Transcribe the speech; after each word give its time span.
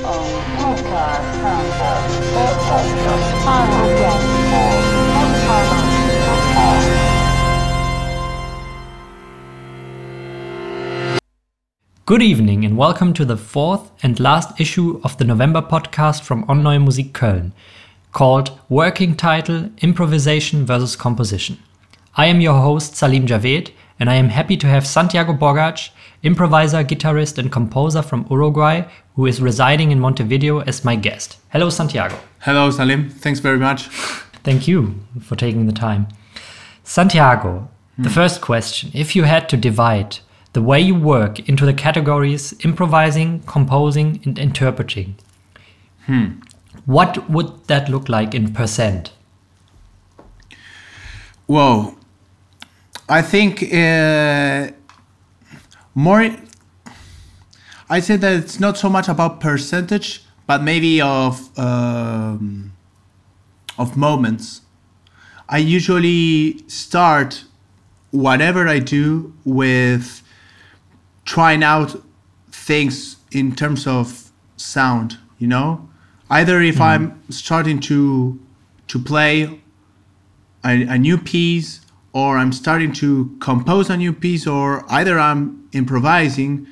Good 0.00 0.08
evening 12.22 12.64
and 12.64 12.78
welcome 12.78 13.12
to 13.12 13.26
the 13.26 13.36
fourth 13.36 13.90
and 14.02 14.18
last 14.18 14.58
issue 14.58 15.02
of 15.04 15.18
the 15.18 15.24
November 15.24 15.60
podcast 15.60 16.22
from 16.22 16.44
On 16.48 16.62
Neue 16.62 16.78
Musik 16.78 17.12
Köln, 17.12 17.52
called 18.12 18.58
Working 18.70 19.14
Title 19.14 19.68
Improvisation 19.82 20.64
versus 20.64 20.96
Composition. 20.96 21.58
I 22.16 22.24
am 22.26 22.40
your 22.40 22.58
host 22.58 22.96
Salim 22.96 23.26
Javed, 23.26 23.70
and 23.98 24.08
I 24.08 24.14
am 24.14 24.30
happy 24.30 24.56
to 24.56 24.66
have 24.66 24.86
Santiago 24.86 25.34
Bogac, 25.34 25.90
improviser, 26.22 26.82
guitarist, 26.82 27.36
and 27.36 27.52
composer 27.52 28.00
from 28.00 28.26
Uruguay, 28.30 28.84
who 29.20 29.26
is 29.26 29.42
residing 29.42 29.90
in 29.92 30.00
Montevideo, 30.00 30.60
as 30.60 30.82
my 30.82 30.96
guest. 30.96 31.36
Hello, 31.50 31.68
Santiago. 31.68 32.16
Hello, 32.38 32.70
Salim. 32.70 33.10
Thanks 33.10 33.38
very 33.38 33.58
much. 33.58 33.82
Thank 34.42 34.66
you 34.66 34.94
for 35.20 35.36
taking 35.36 35.66
the 35.66 35.74
time. 35.74 36.06
Santiago, 36.84 37.68
the 37.98 38.08
Hmm. 38.08 38.14
first 38.14 38.40
question 38.40 38.90
If 38.94 39.14
you 39.14 39.24
had 39.24 39.46
to 39.50 39.58
divide 39.58 40.20
the 40.54 40.62
way 40.62 40.80
you 40.80 40.94
work 40.94 41.38
into 41.50 41.66
the 41.66 41.74
categories 41.74 42.54
improvising, 42.64 43.40
composing, 43.46 44.20
and 44.24 44.38
interpreting, 44.38 45.14
Hmm. 46.06 46.26
what 46.86 47.28
would 47.30 47.50
that 47.66 47.90
look 47.90 48.08
like 48.08 48.34
in 48.34 48.54
percent? 48.54 49.12
Whoa. 51.46 51.94
I 53.18 53.20
think 53.20 53.62
uh, 53.70 54.72
more. 55.94 56.30
I 57.92 57.98
say 57.98 58.14
that 58.16 58.32
it's 58.34 58.60
not 58.60 58.78
so 58.78 58.88
much 58.88 59.08
about 59.08 59.40
percentage, 59.40 60.22
but 60.46 60.62
maybe 60.62 61.00
of 61.00 61.58
um, 61.58 62.72
of 63.76 63.96
moments. 63.96 64.60
I 65.48 65.58
usually 65.58 66.62
start 66.68 67.44
whatever 68.12 68.68
I 68.68 68.78
do 68.78 69.34
with 69.44 70.22
trying 71.24 71.64
out 71.64 72.00
things 72.52 73.16
in 73.32 73.56
terms 73.56 73.88
of 73.88 74.30
sound. 74.56 75.18
You 75.38 75.48
know, 75.48 75.88
either 76.30 76.62
if 76.62 76.80
I'm 76.80 77.20
starting 77.28 77.80
to 77.80 78.38
to 78.86 78.98
play 79.00 79.60
a, 80.64 80.82
a 80.82 80.96
new 80.96 81.18
piece 81.18 81.80
or 82.12 82.38
I'm 82.38 82.52
starting 82.52 82.92
to 82.92 83.36
compose 83.40 83.90
a 83.90 83.96
new 83.96 84.12
piece 84.12 84.46
or 84.46 84.84
either 84.92 85.18
I'm 85.18 85.68
improvising 85.72 86.68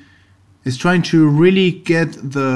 is 0.68 0.76
trying 0.76 1.02
to 1.02 1.18
really 1.42 1.70
get 1.70 2.12
the 2.36 2.48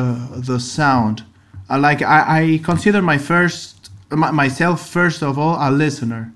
the 0.48 0.58
sound. 0.60 1.24
I 1.68 1.76
like 1.78 2.00
I, 2.02 2.20
I 2.38 2.60
consider 2.62 3.00
my 3.12 3.18
first 3.18 3.90
my, 4.10 4.30
myself 4.30 4.86
first 4.98 5.22
of 5.22 5.38
all 5.38 5.56
a 5.58 5.70
listener. 5.70 6.32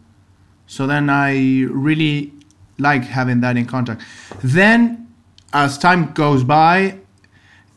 So 0.66 0.86
then 0.86 1.04
I 1.10 1.32
really 1.88 2.32
like 2.78 3.04
having 3.04 3.40
that 3.42 3.56
in 3.56 3.66
contact. 3.66 4.02
Then 4.42 5.06
as 5.52 5.78
time 5.78 6.12
goes 6.12 6.42
by, 6.44 6.98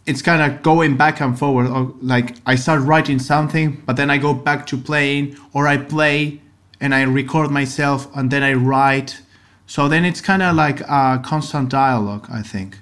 it's 0.06 0.22
kind 0.22 0.42
of 0.42 0.62
going 0.64 0.98
back 0.98 1.22
and 1.22 1.38
forward. 1.38 1.68
Or 1.68 1.94
like 2.02 2.36
I 2.46 2.56
start 2.56 2.82
writing 2.82 3.20
something, 3.20 3.84
but 3.86 3.96
then 3.96 4.10
I 4.10 4.18
go 4.18 4.34
back 4.34 4.66
to 4.68 4.78
playing, 4.78 5.38
or 5.54 5.68
I 5.68 5.78
play 5.78 6.42
and 6.82 6.96
I 6.96 7.02
record 7.04 7.52
myself 7.52 8.08
and 8.16 8.32
then 8.32 8.44
I 8.44 8.54
write. 8.54 9.22
So 9.68 9.88
then 9.88 10.06
it's 10.06 10.22
kind 10.22 10.42
of 10.42 10.56
like 10.56 10.80
a 10.82 11.22
constant 11.24 11.70
dialogue, 11.70 12.28
I 12.32 12.42
think, 12.42 12.80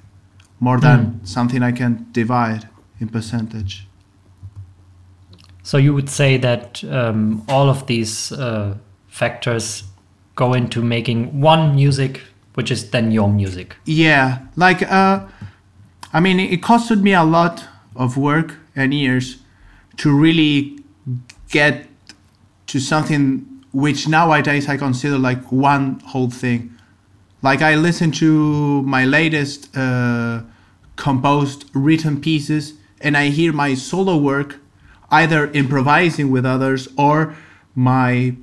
more 0.59 0.79
than 0.79 1.23
something 1.23 1.61
I 1.61 1.71
can 1.71 2.07
divide 2.11 2.67
in 2.99 3.09
percentage. 3.09 3.87
So 5.63 5.77
you 5.77 5.93
would 5.93 6.09
say 6.09 6.37
that 6.37 6.83
um, 6.85 7.43
all 7.47 7.69
of 7.69 7.87
these 7.87 8.31
uh, 8.31 8.77
factors 9.07 9.83
go 10.35 10.53
into 10.53 10.81
making 10.81 11.41
one 11.41 11.75
music, 11.75 12.21
which 12.53 12.71
is 12.71 12.91
then 12.91 13.11
your 13.11 13.29
music. 13.29 13.75
Yeah, 13.85 14.39
like 14.55 14.81
uh, 14.83 15.27
I 16.13 16.19
mean, 16.19 16.39
it 16.39 16.61
costed 16.61 17.01
me 17.01 17.13
a 17.13 17.23
lot 17.23 17.65
of 17.95 18.17
work 18.17 18.55
and 18.75 18.93
years 18.93 19.37
to 19.97 20.15
really 20.15 20.79
get 21.49 21.87
to 22.67 22.79
something 22.79 23.45
which 23.73 24.07
nowadays 24.07 24.69
I 24.69 24.77
consider 24.77 25.17
like 25.17 25.51
one 25.51 25.99
whole 25.99 26.29
thing. 26.29 26.76
Like 27.47 27.61
I 27.61 27.75
listen 27.75 28.11
to 28.23 28.81
my 28.81 29.05
latest 29.05 29.75
uh, 29.77 30.41
composed 30.97 31.63
written 31.73 32.19
pieces, 32.19 32.73
and 32.99 33.15
I 33.15 33.29
hear 33.29 33.53
my 33.53 33.73
solo 33.73 34.17
work, 34.17 34.59
either 35.09 35.49
improvising 35.51 36.29
with 36.29 36.45
others 36.45 36.89
or 36.97 37.35
my, 37.73 38.35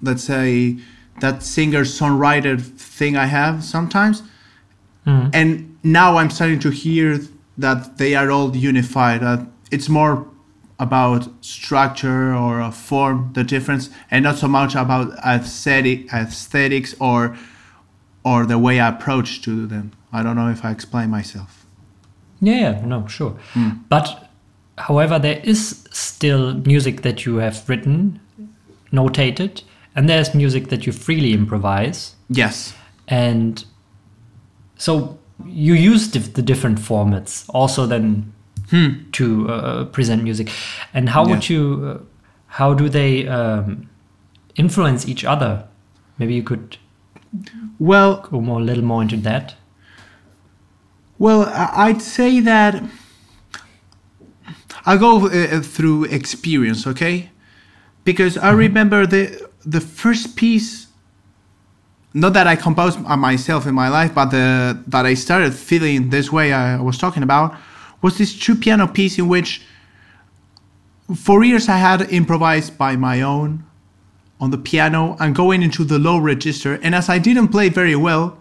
let's 0.00 0.24
say, 0.24 0.78
that 1.20 1.42
singer 1.42 1.84
songwriter 1.84 2.58
thing 2.60 3.14
I 3.14 3.26
have 3.26 3.62
sometimes 3.62 4.22
and 5.06 5.76
now 5.82 6.16
I'm 6.16 6.30
starting 6.30 6.60
to 6.60 6.70
hear 6.70 7.20
that 7.58 7.98
they 7.98 8.14
are 8.14 8.30
all 8.30 8.56
unified. 8.56 9.20
That 9.20 9.46
it's 9.70 9.88
more 9.88 10.26
about 10.78 11.28
structure 11.44 12.34
or 12.34 12.60
a 12.60 12.72
form, 12.72 13.30
the 13.34 13.44
difference, 13.44 13.90
and 14.10 14.24
not 14.24 14.36
so 14.36 14.48
much 14.48 14.74
about 14.74 15.12
aesthetic, 15.18 16.12
aesthetics 16.12 16.94
or 16.98 17.36
or 18.24 18.46
the 18.46 18.58
way 18.58 18.80
I 18.80 18.88
approach 18.88 19.42
to 19.42 19.66
them. 19.66 19.92
I 20.12 20.22
don't 20.22 20.36
know 20.36 20.48
if 20.48 20.64
I 20.64 20.70
explain 20.70 21.10
myself. 21.10 21.66
Yeah, 22.40 22.58
yeah, 22.58 22.84
no, 22.84 23.06
sure. 23.06 23.36
But 23.88 24.30
however, 24.78 25.18
there 25.18 25.40
is 25.44 25.86
still 25.90 26.54
music 26.54 27.02
that 27.02 27.24
you 27.24 27.36
have 27.36 27.68
written, 27.68 28.20
notated, 28.92 29.62
and 29.94 30.08
there's 30.08 30.34
music 30.34 30.68
that 30.68 30.86
you 30.86 30.92
freely 30.92 31.32
improvise. 31.32 32.16
Yes. 32.28 32.74
And 33.08 33.64
so 34.76 35.18
you 35.46 35.74
use 35.74 36.10
the 36.10 36.42
different 36.42 36.78
formats 36.78 37.44
also 37.48 37.86
then 37.86 38.32
to 39.12 39.48
uh, 39.48 39.84
present 39.86 40.24
music. 40.24 40.50
And 40.92 41.08
how 41.08 41.26
would 41.26 41.48
you, 41.48 42.00
uh, 42.00 42.04
how 42.46 42.74
do 42.74 42.88
they 42.88 43.28
um, 43.28 43.88
influence 44.56 45.06
each 45.06 45.24
other? 45.24 45.68
Maybe 46.18 46.34
you 46.34 46.42
could 46.42 46.78
Well, 47.78 48.26
go 48.30 48.40
more 48.40 48.60
a 48.60 48.64
little 48.64 48.84
more 48.84 49.02
into 49.02 49.16
that. 49.18 49.54
Well, 51.18 51.50
I'd 51.52 52.02
say 52.02 52.40
that 52.40 52.82
I'll 54.86 54.98
go 54.98 55.26
uh, 55.26 55.60
through 55.60 56.04
experience, 56.04 56.86
okay? 56.86 57.30
Because 58.04 58.36
I 58.36 58.50
remember 58.50 59.06
the 59.06 59.48
the 59.64 59.80
first 59.80 60.36
piece, 60.36 60.88
not 62.12 62.34
that 62.34 62.46
I 62.46 62.56
composed 62.56 62.98
uh, 63.04 63.16
myself 63.16 63.66
in 63.66 63.74
my 63.74 63.88
life, 63.88 64.14
but 64.14 64.26
the 64.26 64.82
that 64.88 65.06
I 65.06 65.14
started 65.14 65.54
feeling 65.54 66.10
this 66.10 66.30
way 66.30 66.52
I 66.52 66.80
was 66.80 66.98
talking 66.98 67.22
about, 67.22 67.56
was 68.02 68.18
this 68.18 68.38
two 68.38 68.54
piano 68.54 68.86
piece 68.86 69.18
in 69.18 69.28
which, 69.28 69.62
for 71.14 71.42
years 71.44 71.68
I 71.68 71.78
had 71.78 72.12
improvised 72.12 72.76
by 72.76 72.96
my 72.96 73.22
own, 73.22 73.64
on 74.40 74.50
the 74.50 74.58
piano 74.58 75.16
and 75.20 75.34
going 75.34 75.62
into 75.62 75.84
the 75.84 75.98
low 75.98 76.18
register. 76.18 76.78
And 76.82 76.94
as 76.94 77.08
I 77.08 77.18
didn't 77.18 77.48
play 77.48 77.68
very 77.68 77.96
well, 77.96 78.38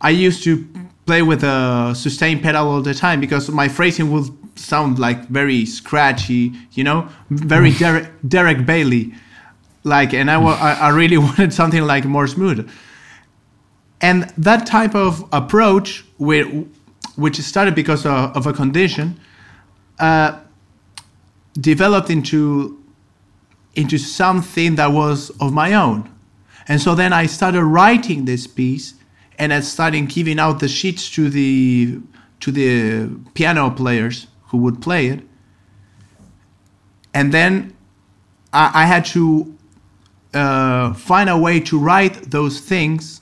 I 0.00 0.10
used 0.10 0.44
to 0.44 0.66
play 1.06 1.22
with 1.22 1.42
a 1.42 1.94
sustain 1.94 2.40
pedal 2.40 2.68
all 2.68 2.82
the 2.82 2.94
time 2.94 3.20
because 3.20 3.48
my 3.50 3.68
phrasing 3.68 4.10
would 4.12 4.30
sound 4.56 4.98
like 4.98 5.28
very 5.28 5.64
scratchy, 5.64 6.52
you 6.72 6.84
know, 6.84 7.08
very 7.30 7.72
Derek, 7.72 8.10
Derek 8.26 8.66
Bailey. 8.66 9.14
Like, 9.84 10.14
and 10.14 10.30
I, 10.30 10.40
I, 10.40 10.72
I 10.74 10.88
really 10.90 11.18
wanted 11.26 11.52
something 11.52 11.82
like 11.82 12.04
more 12.04 12.26
smooth. 12.26 12.70
And 14.00 14.32
that 14.36 14.66
type 14.66 14.94
of 14.94 15.24
approach, 15.32 16.04
which 16.18 17.40
started 17.40 17.74
because 17.74 18.04
of, 18.04 18.36
of 18.36 18.46
a 18.46 18.52
condition, 18.52 19.18
uh, 19.98 20.40
developed 21.54 22.10
into 22.10 22.81
into 23.74 23.98
something 23.98 24.76
that 24.76 24.92
was 24.92 25.30
of 25.40 25.52
my 25.52 25.74
own. 25.74 26.10
And 26.68 26.80
so 26.80 26.94
then 26.94 27.12
I 27.12 27.26
started 27.26 27.64
writing 27.64 28.24
this 28.24 28.46
piece 28.46 28.94
and 29.38 29.52
I 29.52 29.60
started 29.60 30.08
giving 30.08 30.38
out 30.38 30.60
the 30.60 30.68
sheets 30.68 31.10
to 31.10 31.28
the 31.28 32.00
to 32.40 32.50
the 32.50 33.08
piano 33.34 33.70
players 33.70 34.26
who 34.46 34.58
would 34.58 34.82
play 34.82 35.06
it. 35.06 35.20
And 37.14 37.32
then 37.32 37.76
I, 38.52 38.82
I 38.82 38.86
had 38.86 39.04
to 39.06 39.56
uh, 40.34 40.92
find 40.94 41.30
a 41.30 41.38
way 41.38 41.60
to 41.60 41.78
write 41.78 42.30
those 42.30 42.60
things, 42.60 43.20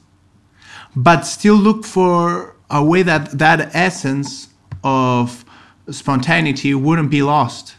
but 0.97 1.23
still 1.23 1.57
look 1.57 1.85
for 1.85 2.57
a 2.71 2.83
way 2.83 3.03
that 3.03 3.39
that 3.39 3.75
essence 3.75 4.49
of 4.83 5.45
spontaneity 5.91 6.75
wouldn't 6.75 7.11
be 7.11 7.23
lost 7.23 7.77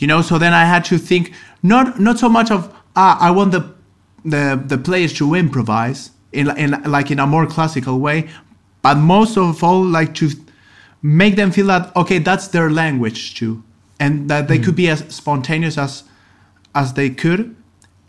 you 0.00 0.06
know 0.06 0.22
so 0.22 0.38
then 0.38 0.52
i 0.52 0.64
had 0.64 0.84
to 0.84 0.98
think 0.98 1.32
not 1.62 2.00
not 2.00 2.18
so 2.18 2.28
much 2.28 2.50
of 2.50 2.74
ah, 2.96 3.18
i 3.20 3.30
want 3.30 3.52
the 3.52 3.74
the 4.24 4.62
the 4.66 4.78
players 4.78 5.12
to 5.12 5.34
improvise 5.34 6.10
in, 6.32 6.56
in 6.56 6.70
like 6.84 7.10
in 7.10 7.18
a 7.18 7.26
more 7.26 7.46
classical 7.46 7.98
way 7.98 8.28
but 8.82 8.96
most 8.96 9.36
of 9.36 9.62
all 9.62 9.84
like 9.84 10.14
to 10.14 10.30
make 11.02 11.36
them 11.36 11.50
feel 11.50 11.66
that 11.66 11.94
okay, 11.96 12.18
that's 12.18 12.48
their 12.48 12.70
language 12.70 13.34
too, 13.34 13.62
and 13.98 14.28
that 14.30 14.48
they 14.48 14.58
could 14.58 14.76
be 14.76 14.88
as 14.88 15.00
spontaneous 15.14 15.78
as 15.78 16.04
as 16.74 16.94
they 16.94 17.10
could, 17.10 17.56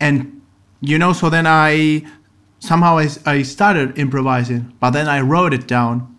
and 0.00 0.40
you 0.80 0.98
know. 0.98 1.12
So 1.12 1.30
then 1.30 1.46
I 1.46 2.06
somehow 2.60 2.98
I, 2.98 3.08
I 3.26 3.42
started 3.42 3.98
improvising, 3.98 4.72
but 4.80 4.90
then 4.90 5.08
I 5.08 5.20
wrote 5.20 5.52
it 5.52 5.66
down, 5.66 6.16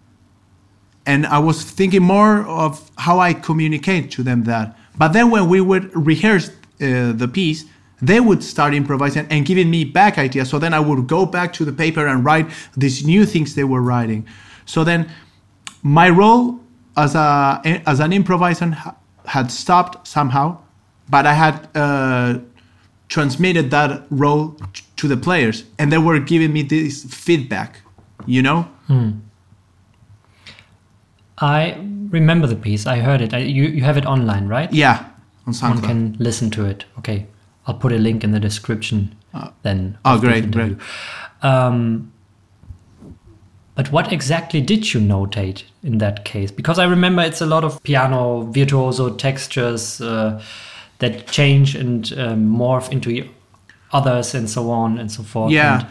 and 1.05 1.25
I 1.25 1.39
was 1.39 1.63
thinking 1.63 2.03
more 2.03 2.45
of 2.45 2.91
how 2.97 3.19
I 3.19 3.33
communicate 3.33 4.11
to 4.11 4.23
them 4.23 4.43
that. 4.43 4.77
But 4.97 5.13
then 5.13 5.31
when 5.31 5.49
we 5.49 5.61
would 5.61 5.95
rehearse 5.95 6.51
uh, 6.81 7.13
the 7.13 7.27
piece, 7.27 7.65
they 8.01 8.19
would 8.19 8.43
start 8.43 8.73
improvising 8.73 9.25
and 9.29 9.45
giving 9.45 9.69
me 9.69 9.85
back 9.85 10.17
ideas. 10.17 10.49
So 10.49 10.59
then 10.59 10.73
I 10.73 10.79
would 10.79 11.07
go 11.07 11.25
back 11.25 11.53
to 11.53 11.65
the 11.65 11.71
paper 11.71 12.05
and 12.05 12.25
write 12.25 12.47
these 12.75 13.05
new 13.05 13.25
things 13.25 13.55
they 13.55 13.63
were 13.63 13.81
writing. 13.81 14.27
So 14.65 14.83
then 14.83 15.09
my 15.83 16.09
role 16.09 16.59
as 16.97 17.15
a 17.15 17.61
as 17.85 17.99
an 17.99 18.11
improviser 18.13 18.75
had 19.25 19.51
stopped 19.51 20.07
somehow, 20.07 20.57
but 21.09 21.25
I 21.25 21.33
had 21.33 21.69
uh, 21.75 22.39
transmitted 23.07 23.71
that 23.71 24.03
role 24.09 24.57
to 24.97 25.07
the 25.07 25.17
players, 25.17 25.63
and 25.79 25.91
they 25.91 25.97
were 25.97 26.19
giving 26.19 26.51
me 26.51 26.61
this 26.63 27.03
feedback. 27.03 27.81
You 28.25 28.41
know? 28.41 28.67
I 31.37 31.77
remember 32.09 32.47
the 32.47 32.55
piece. 32.55 32.85
I 32.85 32.99
heard 32.99 33.21
it. 33.21 33.33
I, 33.33 33.39
you 33.39 33.63
you 33.63 33.83
have 33.83 33.97
it 33.97 34.05
online, 34.05 34.47
right? 34.47 34.71
Yeah, 34.71 35.05
on 35.45 35.53
One 35.53 35.81
can 35.81 36.15
listen 36.19 36.49
to 36.51 36.65
it. 36.65 36.85
Okay, 36.99 37.27
I'll 37.67 37.75
put 37.75 37.91
a 37.91 37.97
link 37.97 38.23
in 38.23 38.31
the 38.31 38.39
description. 38.39 39.15
then. 39.63 39.97
oh, 40.05 40.17
this 40.17 40.45
great. 40.45 40.77
Um, 41.41 42.11
but 43.75 43.91
what 43.91 44.13
exactly 44.13 44.61
did 44.61 44.93
you 44.93 44.99
notate 44.99 45.63
in 45.81 45.97
that 45.97 46.25
case? 46.25 46.51
Because 46.51 46.77
I 46.77 46.85
remember 46.85 47.23
it's 47.23 47.41
a 47.41 47.45
lot 47.45 47.63
of 47.63 47.81
piano 47.83 48.43
virtuoso 48.43 49.15
textures 49.15 49.99
uh, 49.99 50.41
that 50.99 51.27
change 51.27 51.75
and 51.75 52.13
um, 52.17 52.47
morph 52.47 52.91
into 52.91 53.27
others 53.91 54.35
and 54.35 54.49
so 54.49 54.69
on 54.69 54.99
and 54.99 55.11
so 55.11 55.23
forth. 55.23 55.51
Yeah. 55.51 55.79
And 55.79 55.87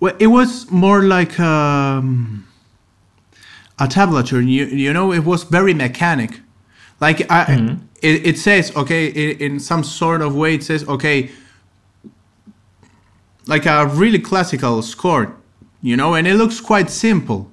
Well, 0.00 0.16
it 0.18 0.28
was 0.28 0.70
more 0.70 1.02
like 1.02 1.38
um, 1.38 2.46
a 3.78 3.86
tablature. 3.86 4.40
You, 4.40 4.64
you 4.64 4.92
know, 4.92 5.12
it 5.12 5.24
was 5.24 5.44
very 5.44 5.74
mechanic. 5.74 6.40
Like 7.00 7.30
I, 7.30 7.44
mm-hmm. 7.44 7.84
it, 8.02 8.26
it 8.26 8.38
says, 8.38 8.74
okay, 8.76 9.06
in, 9.06 9.38
in 9.38 9.60
some 9.60 9.84
sort 9.84 10.20
of 10.20 10.34
way, 10.34 10.54
it 10.54 10.64
says, 10.64 10.86
okay, 10.88 11.30
like 13.46 13.66
a 13.66 13.86
really 13.86 14.18
classical 14.18 14.82
score, 14.82 15.34
you 15.80 15.96
know, 15.96 16.14
and 16.14 16.26
it 16.26 16.34
looks 16.34 16.60
quite 16.60 16.90
simple. 16.90 17.50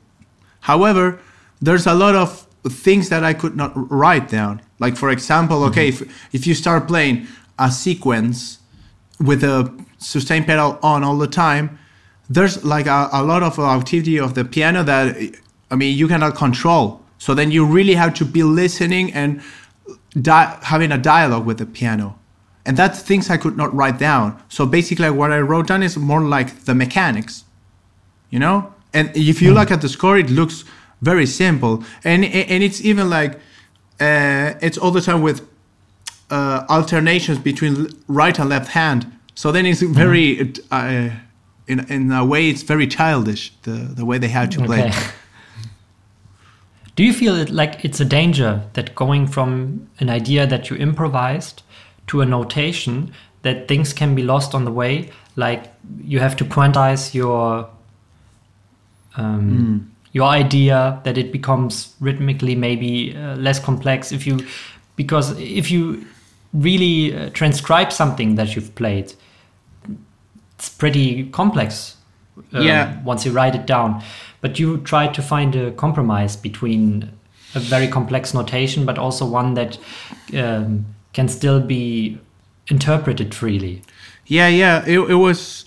However, 0.61 1.19
there's 1.61 1.85
a 1.85 1.93
lot 1.93 2.15
of 2.15 2.47
things 2.67 3.09
that 3.09 3.23
I 3.23 3.33
could 3.33 3.55
not 3.55 3.71
write 3.75 4.27
down. 4.27 4.61
Like, 4.79 4.97
for 4.97 5.09
example, 5.09 5.63
okay, 5.65 5.91
mm-hmm. 5.91 6.03
if, 6.09 6.33
if 6.33 6.47
you 6.47 6.53
start 6.53 6.87
playing 6.87 7.27
a 7.57 7.71
sequence 7.71 8.59
with 9.19 9.43
a 9.43 9.71
sustain 9.99 10.43
pedal 10.43 10.79
on 10.81 11.03
all 11.03 11.17
the 11.17 11.27
time, 11.27 11.79
there's 12.29 12.65
like 12.65 12.87
a, 12.87 13.09
a 13.13 13.23
lot 13.23 13.43
of 13.43 13.59
activity 13.59 14.19
of 14.19 14.33
the 14.33 14.43
piano 14.43 14.83
that, 14.83 15.15
I 15.69 15.75
mean, 15.75 15.95
you 15.97 16.07
cannot 16.07 16.35
control. 16.35 17.04
So 17.17 17.33
then 17.33 17.51
you 17.51 17.65
really 17.65 17.95
have 17.95 18.13
to 18.15 18.25
be 18.25 18.43
listening 18.43 19.13
and 19.13 19.41
di- 20.21 20.59
having 20.63 20.91
a 20.91 20.97
dialogue 20.97 21.45
with 21.45 21.57
the 21.57 21.65
piano. 21.65 22.19
And 22.65 22.75
that's 22.77 23.01
things 23.01 23.29
I 23.29 23.37
could 23.37 23.57
not 23.57 23.73
write 23.73 23.99
down. 23.99 24.41
So 24.49 24.65
basically, 24.65 25.09
what 25.11 25.31
I 25.31 25.39
wrote 25.39 25.67
down 25.67 25.83
is 25.83 25.97
more 25.97 26.21
like 26.21 26.65
the 26.65 26.73
mechanics, 26.73 27.43
you 28.31 28.39
know. 28.39 28.73
And 28.93 29.15
if 29.15 29.41
you 29.41 29.53
look 29.53 29.71
at 29.71 29.81
the 29.81 29.89
score, 29.89 30.17
it 30.17 30.29
looks 30.29 30.63
very 31.01 31.25
simple, 31.25 31.83
and 32.03 32.25
and 32.25 32.63
it's 32.63 32.81
even 32.81 33.09
like 33.09 33.33
uh, 33.99 34.53
it's 34.61 34.77
all 34.77 34.91
the 34.91 35.01
time 35.01 35.21
with 35.21 35.47
uh, 36.31 36.65
alternations 36.69 37.37
between 37.37 37.89
right 38.07 38.39
and 38.39 38.49
left 38.49 38.69
hand. 38.71 39.11
So 39.35 39.51
then 39.51 39.65
it's 39.65 39.81
very, 39.81 40.53
uh, 40.71 41.09
in 41.67 41.79
in 41.91 42.11
a 42.11 42.25
way, 42.25 42.49
it's 42.49 42.63
very 42.63 42.87
childish 42.87 43.51
the 43.63 43.71
the 43.71 44.05
way 44.05 44.17
they 44.17 44.29
have 44.29 44.49
to 44.51 44.65
play. 44.65 44.91
Do 46.95 47.03
you 47.03 47.13
feel 47.13 47.35
it 47.35 47.49
like 47.49 47.83
it's 47.83 47.99
a 47.99 48.05
danger 48.05 48.63
that 48.73 48.95
going 48.95 49.27
from 49.27 49.89
an 49.99 50.09
idea 50.09 50.47
that 50.47 50.69
you 50.69 50.77
improvised 50.77 51.61
to 52.07 52.21
a 52.21 52.25
notation 52.25 53.11
that 53.41 53.67
things 53.67 53.93
can 53.93 54.15
be 54.15 54.23
lost 54.23 54.55
on 54.55 54.63
the 54.65 54.71
way? 54.71 55.11
Like 55.35 55.73
you 56.01 56.19
have 56.19 56.35
to 56.37 56.45
quantize 56.45 57.13
your 57.13 57.69
um, 59.17 59.91
your 60.13 60.27
idea 60.27 61.01
that 61.03 61.17
it 61.17 61.31
becomes 61.31 61.93
rhythmically 61.99 62.55
maybe 62.55 63.15
uh, 63.15 63.35
less 63.35 63.59
complex 63.59 64.11
if 64.11 64.25
you 64.25 64.39
because 64.95 65.37
if 65.39 65.69
you 65.69 66.05
really 66.53 67.13
uh, 67.15 67.29
transcribe 67.31 67.91
something 67.91 68.35
that 68.35 68.55
you've 68.55 68.73
played, 68.75 69.13
it's 70.57 70.69
pretty 70.69 71.29
complex 71.31 71.97
um, 72.53 72.65
Yeah. 72.65 73.01
once 73.03 73.25
you 73.25 73.33
write 73.33 73.55
it 73.55 73.65
down. 73.65 74.01
But 74.45 74.59
you 74.59 74.77
try 74.77 75.07
to 75.07 75.23
find 75.23 75.55
a 75.55 75.71
compromise 75.71 76.35
between 76.35 77.11
a 77.55 77.59
very 77.59 77.87
complex 77.87 78.31
notation, 78.31 78.85
but 78.85 78.99
also 78.99 79.25
one 79.25 79.55
that 79.55 79.79
um, 80.37 80.85
can 81.13 81.27
still 81.27 81.59
be 81.59 82.19
interpreted 82.67 83.33
freely. 83.33 83.81
Yeah, 84.27 84.47
yeah. 84.47 84.85
It, 84.85 84.99
it 84.99 85.15
was 85.15 85.65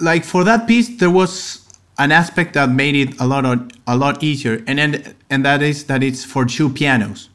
like 0.00 0.24
for 0.24 0.44
that 0.44 0.68
piece, 0.68 0.88
there 0.98 1.10
was 1.10 1.66
an 1.98 2.12
aspect 2.12 2.54
that 2.54 2.70
made 2.70 2.94
it 2.94 3.20
a 3.20 3.26
lot 3.26 3.44
of, 3.44 3.68
a 3.88 3.96
lot 3.96 4.22
easier, 4.22 4.62
and 4.68 4.78
and 4.78 5.16
and 5.28 5.44
that 5.44 5.62
is 5.62 5.86
that 5.86 6.04
it's 6.04 6.24
for 6.24 6.44
two 6.44 6.70
pianos. 6.70 7.28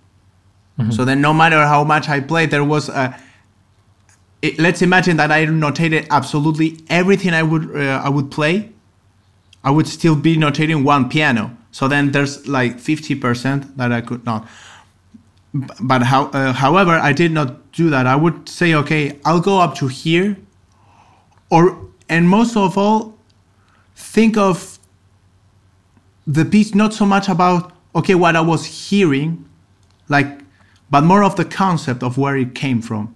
So 0.89 1.03
then, 1.03 1.19
no 1.19 1.33
matter 1.33 1.67
how 1.67 1.83
much 1.83 2.07
I 2.07 2.21
played, 2.21 2.49
there 2.49 2.63
was 2.63 2.87
a. 2.87 3.13
It, 4.41 4.57
let's 4.57 4.81
imagine 4.81 5.17
that 5.17 5.33
I 5.33 5.45
notated 5.47 6.07
absolutely 6.09 6.77
everything 6.89 7.33
I 7.33 7.43
would 7.43 7.75
uh, 7.75 8.01
I 8.05 8.07
would 8.07 8.31
play. 8.31 8.71
I 9.63 9.71
would 9.71 9.87
still 9.87 10.15
be 10.15 10.37
notating 10.37 10.83
one 10.83 11.09
piano. 11.09 11.55
So 11.71 11.87
then 11.87 12.11
there's 12.11 12.47
like 12.47 12.79
fifty 12.79 13.15
percent 13.15 13.77
that 13.77 13.91
I 13.91 14.01
could 14.01 14.25
not 14.25 14.47
but 15.53 16.03
how, 16.03 16.25
uh, 16.27 16.53
however, 16.53 16.91
I 16.91 17.13
did 17.13 17.31
not 17.31 17.71
do 17.71 17.89
that. 17.89 18.05
I 18.05 18.15
would 18.15 18.47
say, 18.47 18.73
okay, 18.75 19.19
I'll 19.25 19.39
go 19.39 19.59
up 19.59 19.75
to 19.75 19.87
here, 19.87 20.37
or 21.49 21.89
and 22.07 22.29
most 22.29 22.55
of 22.55 22.77
all, 22.77 23.17
think 23.95 24.37
of 24.37 24.79
the 26.27 26.45
piece 26.45 26.75
not 26.75 26.93
so 26.93 27.05
much 27.05 27.29
about 27.29 27.73
okay 27.95 28.15
what 28.15 28.35
I 28.35 28.41
was 28.41 28.65
hearing, 28.65 29.49
like, 30.07 30.41
but 30.91 31.01
more 31.01 31.23
of 31.23 31.35
the 31.35 31.45
concept 31.45 32.03
of 32.03 32.17
where 32.17 32.37
it 32.37 32.53
came 32.53 32.81
from. 32.81 33.15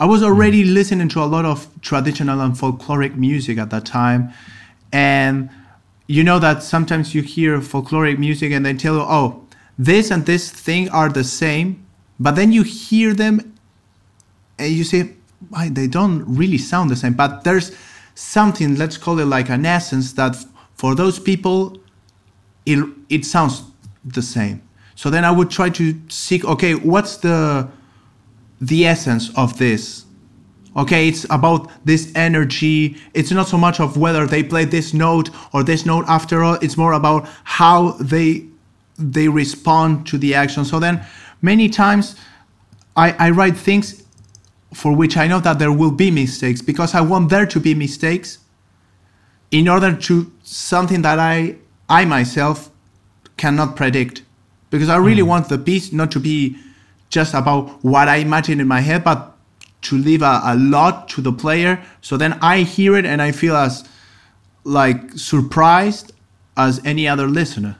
I 0.00 0.06
was 0.06 0.22
already 0.22 0.64
listening 0.64 1.08
to 1.10 1.20
a 1.22 1.26
lot 1.26 1.44
of 1.44 1.68
traditional 1.80 2.40
and 2.40 2.54
folkloric 2.54 3.16
music 3.16 3.58
at 3.58 3.70
that 3.70 3.86
time, 3.86 4.32
and 4.92 5.50
you 6.08 6.24
know 6.24 6.38
that 6.38 6.62
sometimes 6.62 7.14
you 7.14 7.22
hear 7.22 7.60
folkloric 7.60 8.18
music 8.18 8.50
and 8.50 8.66
they 8.66 8.74
tell 8.74 8.94
you, 8.94 9.02
oh, 9.02 9.44
this 9.78 10.10
and 10.10 10.26
this 10.26 10.50
thing 10.50 10.88
are 10.88 11.08
the 11.08 11.22
same, 11.22 11.86
but 12.18 12.34
then 12.34 12.50
you 12.50 12.64
hear 12.64 13.14
them 13.14 13.54
and 14.58 14.72
you 14.72 14.82
say, 14.82 15.14
why 15.50 15.68
they 15.68 15.86
don't 15.86 16.24
really 16.26 16.58
sound 16.58 16.90
the 16.90 16.96
same. 16.96 17.12
But 17.12 17.44
there's 17.44 17.76
something, 18.14 18.74
let's 18.76 18.96
call 18.96 19.20
it 19.20 19.26
like 19.26 19.50
an 19.50 19.64
essence 19.64 20.14
that 20.14 20.34
for 20.74 20.94
those 20.94 21.18
people, 21.20 21.78
it, 22.66 22.84
it 23.08 23.24
sounds 23.24 23.62
the 24.04 24.22
same. 24.22 24.62
So 24.94 25.10
then 25.10 25.24
I 25.24 25.30
would 25.30 25.50
try 25.50 25.70
to 25.70 26.00
seek, 26.08 26.44
okay, 26.44 26.74
what's 26.74 27.18
the 27.18 27.68
the 28.60 28.86
essence 28.86 29.30
of 29.36 29.56
this? 29.58 30.04
Okay, 30.76 31.08
it's 31.08 31.24
about 31.30 31.70
this 31.84 32.12
energy. 32.14 32.96
It's 33.14 33.30
not 33.30 33.48
so 33.48 33.56
much 33.56 33.80
of 33.80 33.96
whether 33.96 34.26
they 34.26 34.42
play 34.42 34.64
this 34.64 34.94
note 34.94 35.30
or 35.52 35.62
this 35.62 35.84
note 35.86 36.04
after 36.08 36.44
all. 36.44 36.54
It's 36.60 36.76
more 36.76 36.92
about 36.92 37.28
how 37.44 37.92
they 37.92 38.46
they 38.98 39.28
respond 39.28 40.06
to 40.08 40.18
the 40.18 40.34
action. 40.34 40.64
So 40.64 40.78
then 40.78 41.04
many 41.40 41.68
times 41.68 42.16
I, 42.96 43.12
I 43.12 43.30
write 43.30 43.56
things 43.56 44.04
for 44.74 44.94
which 44.94 45.16
I 45.16 45.26
know 45.26 45.40
that 45.40 45.58
there 45.58 45.72
will 45.72 45.90
be 45.90 46.10
mistakes 46.10 46.60
because 46.60 46.94
I 46.94 47.00
want 47.00 47.30
there 47.30 47.46
to 47.46 47.60
be 47.60 47.74
mistakes 47.74 48.38
in 49.50 49.68
order 49.68 49.94
to 49.94 50.30
something 50.42 51.02
that 51.02 51.18
I 51.18 51.56
I 51.88 52.04
myself 52.04 52.70
cannot 53.36 53.76
predict. 53.76 54.22
Because 54.70 54.90
I 54.90 54.96
really 54.96 55.22
hmm. 55.22 55.28
want 55.28 55.48
the 55.48 55.56
piece 55.56 55.92
not 55.92 56.10
to 56.10 56.20
be 56.20 56.58
just 57.08 57.32
about 57.32 57.82
what 57.82 58.08
I 58.08 58.16
imagine 58.16 58.60
in 58.60 58.68
my 58.68 58.80
head, 58.80 59.02
but 59.02 59.34
to 59.82 59.96
leave 59.96 60.22
a, 60.22 60.40
a 60.44 60.56
lot 60.56 61.08
to 61.10 61.20
the 61.20 61.32
player. 61.32 61.82
So 62.00 62.16
then 62.16 62.38
I 62.42 62.62
hear 62.62 62.96
it 62.96 63.04
and 63.04 63.22
I 63.22 63.32
feel 63.32 63.56
as 63.56 63.84
like 64.64 65.12
surprised 65.12 66.12
as 66.56 66.80
any 66.84 67.06
other 67.08 67.26
listener. 67.26 67.76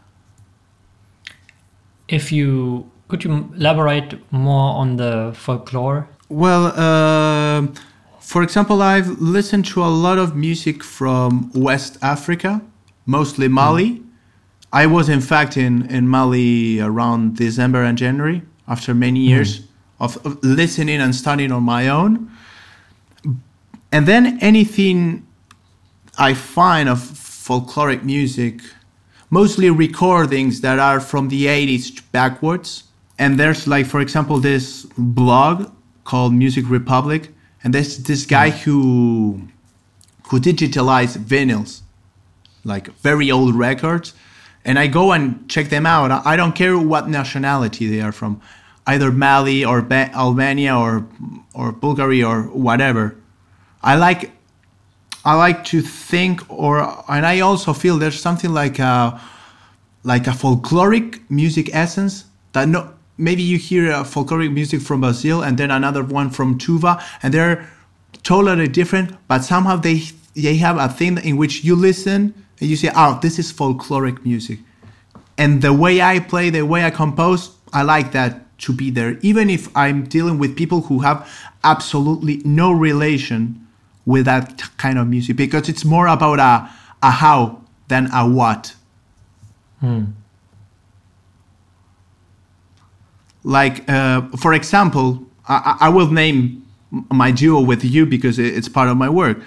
If 2.09 2.33
you 2.33 2.91
could 3.09 3.25
you 3.25 3.53
elaborate 3.57 4.21
more 4.31 4.75
on 4.75 4.97
the 4.97 5.33
folklore? 5.35 6.09
Well, 6.29 6.67
uh, 6.77 7.67
for 8.21 8.43
example, 8.43 8.83
I've 8.83 9.09
listened 9.21 9.65
to 9.67 9.83
a 9.83 9.89
lot 9.89 10.19
of 10.19 10.37
music 10.37 10.85
from 10.85 11.51
West 11.55 11.97
Africa, 12.03 12.61
mostly 13.07 13.49
Mali. 13.49 14.03
I 14.71 14.87
was 14.87 15.09
in 15.09 15.23
fact 15.23 15.57
in, 15.57 15.91
in 15.91 16.07
Mali 16.09 16.81
around 16.81 17.37
December 17.37 17.83
and 17.83 17.97
January 17.97 18.43
after 18.67 18.95
many 18.95 19.21
years 19.21 19.68
of, 20.01 20.19
listening 20.43 21.01
and 21.01 21.15
studying 21.15 21.53
on 21.53 21.63
my 21.63 21.89
own. 21.89 22.31
And 23.91 24.07
then 24.07 24.39
anything 24.41 25.27
I 26.19 26.35
find 26.35 26.89
of 26.89 26.99
folkloric 26.99 28.03
music, 28.03 28.61
mostly 29.31 29.71
recordings 29.71 30.61
that 30.61 30.79
are 30.79 31.01
from 31.01 31.29
the 31.29 31.47
80s 31.47 32.03
backwards. 32.13 32.85
And 33.19 33.39
there's 33.39 33.67
like, 33.67 33.87
for 33.87 34.01
example, 34.01 34.39
this 34.39 34.87
blog 34.97 35.73
called 36.05 36.33
Music 36.33 36.65
Republic, 36.69 37.31
and 37.63 37.75
there's 37.75 37.99
this 37.99 38.25
guy 38.27 38.51
who 38.51 39.43
who 40.29 40.39
digitalized 40.39 41.17
vinyls, 41.25 41.81
like 42.65 42.89
very 42.99 43.31
old 43.31 43.55
records. 43.55 44.15
And 44.65 44.79
I 44.79 44.87
go 44.87 45.13
and 45.13 45.49
check 45.49 45.71
them 45.71 45.87
out. 45.87 46.11
I 46.27 46.37
don't 46.37 46.55
care 46.55 46.77
what 46.79 47.09
nationality 47.09 47.89
they 47.89 48.03
are 48.03 48.13
from, 48.13 48.41
either 48.89 49.13
Mali 49.13 49.65
or 49.65 49.83
ba- 49.83 50.11
Albania 50.15 50.77
or 50.77 51.07
or 51.55 51.73
Bulgaria 51.73 52.27
or 52.27 52.43
whatever. 52.67 53.15
I 53.83 53.95
like 53.97 54.33
I 55.25 55.35
like 55.35 55.65
to 55.65 55.83
think, 55.83 56.41
or 56.49 56.81
and 57.09 57.27
I 57.27 57.41
also 57.41 57.73
feel 57.73 57.99
there's 57.99 58.21
something 58.21 58.53
like 58.53 58.79
a 58.79 59.21
like 60.03 60.27
a 60.27 60.31
folkloric 60.31 61.21
music 61.29 61.71
essence 61.75 62.25
that 62.53 62.67
no 62.69 62.95
maybe 63.19 63.43
you 63.43 63.59
hear 63.59 63.91
a 63.91 64.05
folkloric 64.05 64.53
music 64.53 64.81
from 64.81 65.03
Brazil 65.03 65.43
and 65.43 65.59
then 65.59 65.71
another 65.71 66.03
one 66.03 66.31
from 66.31 66.59
Tuva, 66.59 67.03
and 67.23 67.35
they're 67.35 67.69
totally 68.23 68.69
different, 68.69 69.15
but 69.29 69.45
somehow 69.45 69.77
they 69.77 70.03
they 70.35 70.57
have 70.57 70.79
a 70.79 70.89
thing 70.89 71.19
in 71.19 71.37
which 71.37 71.63
you 71.63 71.77
listen 71.77 72.33
and 72.59 72.71
you 72.71 72.77
say, 72.77 72.91
"Oh, 72.97 73.19
this 73.21 73.39
is 73.39 73.53
folkloric 73.53 74.25
music," 74.25 74.61
and 75.37 75.61
the 75.61 75.75
way 75.75 76.01
I 76.01 76.21
play, 76.21 76.49
the 76.49 76.63
way 76.63 76.85
I 76.85 76.91
compose, 76.91 77.51
I 77.71 77.83
like 77.83 78.13
that 78.13 78.48
to 78.59 78.73
be 78.73 78.91
there, 78.91 79.19
even 79.23 79.49
if 79.51 79.75
I'm 79.77 80.05
dealing 80.05 80.39
with 80.39 80.57
people 80.57 80.83
who 80.83 81.01
have 81.01 81.29
absolutely 81.65 82.43
no 82.45 82.73
relation 82.73 83.67
with 84.05 84.25
that 84.25 84.63
kind 84.79 84.99
of 84.99 85.07
music 85.07 85.37
because 85.37 85.69
it's 85.69 85.85
more 85.85 86.07
about 86.07 86.39
a, 86.39 86.71
a 87.03 87.11
how 87.11 87.63
than 87.89 88.09
a 88.13 88.29
what. 88.29 88.75
Like, 93.45 93.89
uh, 93.89 94.23
for 94.37 94.53
example, 94.55 95.27
I, 95.49 95.77
I 95.81 95.89
will 95.89 96.11
name 96.11 96.67
my 96.91 97.31
duo 97.31 97.61
with 97.61 97.85
you 97.85 98.07
because 98.07 98.39
it's 98.39 98.69
part 98.69 98.89
of 98.89 98.97
my 98.97 99.09
work. 99.09 99.39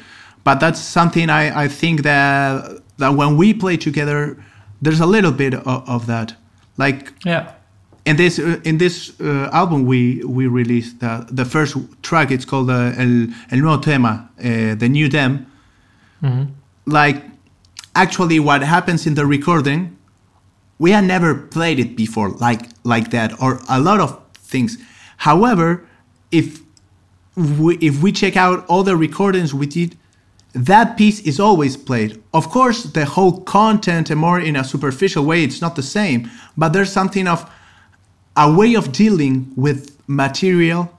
But 0.43 0.59
that's 0.59 0.79
something 0.79 1.29
I, 1.29 1.63
I 1.63 1.67
think 1.67 2.03
that 2.03 2.81
that 2.97 3.13
when 3.15 3.37
we 3.37 3.53
play 3.53 3.77
together, 3.77 4.43
there's 4.81 4.99
a 4.99 5.05
little 5.05 5.31
bit 5.31 5.53
of, 5.53 5.89
of 5.89 6.07
that. 6.07 6.35
Like 6.77 7.13
Yeah. 7.25 7.51
In 8.05 8.15
this 8.17 8.39
uh, 8.39 8.59
in 8.63 8.77
this 8.77 9.19
uh, 9.21 9.49
album 9.51 9.85
we 9.85 10.23
we 10.25 10.47
released 10.47 10.99
the, 10.99 11.27
the 11.31 11.45
first 11.45 11.77
track. 12.01 12.31
It's 12.31 12.45
called 12.45 12.69
uh, 12.69 12.93
el, 12.97 13.27
el 13.51 13.59
nuevo 13.59 13.77
tema 13.79 14.29
uh, 14.39 14.75
the 14.75 14.89
new 14.89 15.07
dem 15.09 15.47
like 16.85 17.23
actually 17.95 18.39
what 18.39 18.61
happens 18.63 19.05
in 19.05 19.15
the 19.15 19.25
recording 19.25 19.97
we 20.79 20.91
had 20.91 21.03
never 21.03 21.35
played 21.35 21.79
it 21.79 21.95
before 21.95 22.29
like 22.29 22.69
like 22.83 23.11
that 23.11 23.39
or 23.41 23.59
a 23.69 23.79
lot 23.79 23.99
of 23.99 24.19
things. 24.33 24.77
However 25.17 25.85
if 26.31 26.61
we, 27.35 27.77
if 27.77 28.01
we 28.01 28.11
check 28.11 28.35
out 28.35 28.65
all 28.67 28.83
the 28.83 28.95
recordings 28.95 29.53
we 29.53 29.65
did 29.65 29.97
that 30.53 30.97
piece 30.97 31.21
is 31.21 31.39
always 31.39 31.77
played. 31.77 32.21
Of 32.33 32.49
course 32.49 32.83
the 32.83 33.05
whole 33.05 33.41
content 33.41 34.09
and 34.09 34.19
more 34.19 34.39
in 34.39 34.55
a 34.55 34.63
superficial 34.63 35.23
way 35.23 35.43
it's 35.43 35.61
not 35.61 35.75
the 35.75 35.83
same 35.83 36.29
but 36.57 36.73
there's 36.73 36.91
something 36.91 37.27
of 37.27 37.49
a 38.35 38.51
way 38.51 38.75
of 38.75 38.91
dealing 38.91 39.51
with 39.55 39.97
material 40.07 40.89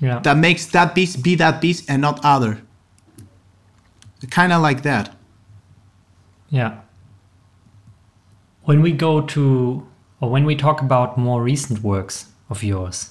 Yeah. 0.00 0.18
that 0.20 0.36
makes 0.36 0.66
that 0.66 0.94
piece 0.94 1.16
be 1.16 1.34
that 1.36 1.60
piece 1.60 1.86
and 1.88 2.02
not 2.02 2.20
other. 2.24 2.60
Kind 4.30 4.52
of 4.52 4.60
like 4.62 4.82
that. 4.82 5.14
Yeah. 6.50 6.80
When 8.64 8.82
we 8.82 8.92
go 8.92 9.20
to, 9.20 9.86
or 10.20 10.30
when 10.30 10.44
we 10.44 10.56
talk 10.56 10.80
about 10.80 11.16
more 11.16 11.42
recent 11.42 11.82
works 11.82 12.26
of 12.50 12.62
yours, 12.62 13.10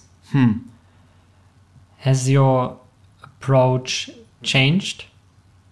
has 1.99 2.29
your 2.29 2.77
approach 3.23 4.09
changed? 4.43 5.05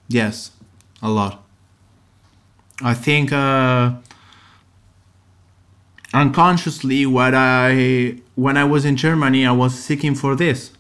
Yes, 0.08 0.52
a 1.02 1.10
lot. 1.10 1.44
I 2.82 2.94
think 2.94 3.32
uh, 3.32 3.94
unconsciously, 6.14 7.06
what 7.06 7.34
I 7.36 8.20
when 8.36 8.58
I 8.58 8.64
was 8.64 8.86
in 8.86 8.96
Germany, 8.96 9.46
I 9.46 9.52
was 9.52 9.74
seeking 9.74 10.16
for 10.16 10.36
this, 10.36 10.72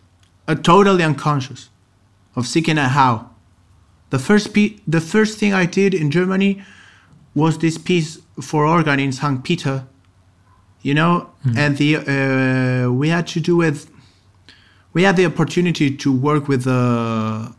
uh, 0.47 0.55
totally 0.55 1.03
unconscious, 1.03 1.69
of 2.35 2.47
seeking 2.47 2.77
a 2.77 2.87
how. 2.87 3.29
The 4.09 4.19
first 4.19 4.53
pe- 4.53 4.77
the 4.87 5.01
first 5.01 5.39
thing 5.39 5.53
I 5.53 5.65
did 5.65 5.93
in 5.93 6.11
Germany 6.11 6.63
was 7.35 7.57
this 7.57 7.77
piece 7.77 8.19
for 8.41 8.65
organ 8.65 8.99
in 8.99 9.11
St. 9.11 9.43
Peter, 9.43 9.87
you 10.81 10.93
know, 10.93 11.29
and 11.57 11.77
the 11.77 11.97
uh, 11.97 12.91
we 12.91 13.09
had 13.09 13.27
to 13.27 13.39
do 13.39 13.55
with 13.55 13.89
we 14.93 15.03
had 15.03 15.15
the 15.17 15.25
opportunity 15.25 15.95
to 15.97 16.11
work 16.11 16.47
with 16.47 16.63
the 16.63 17.53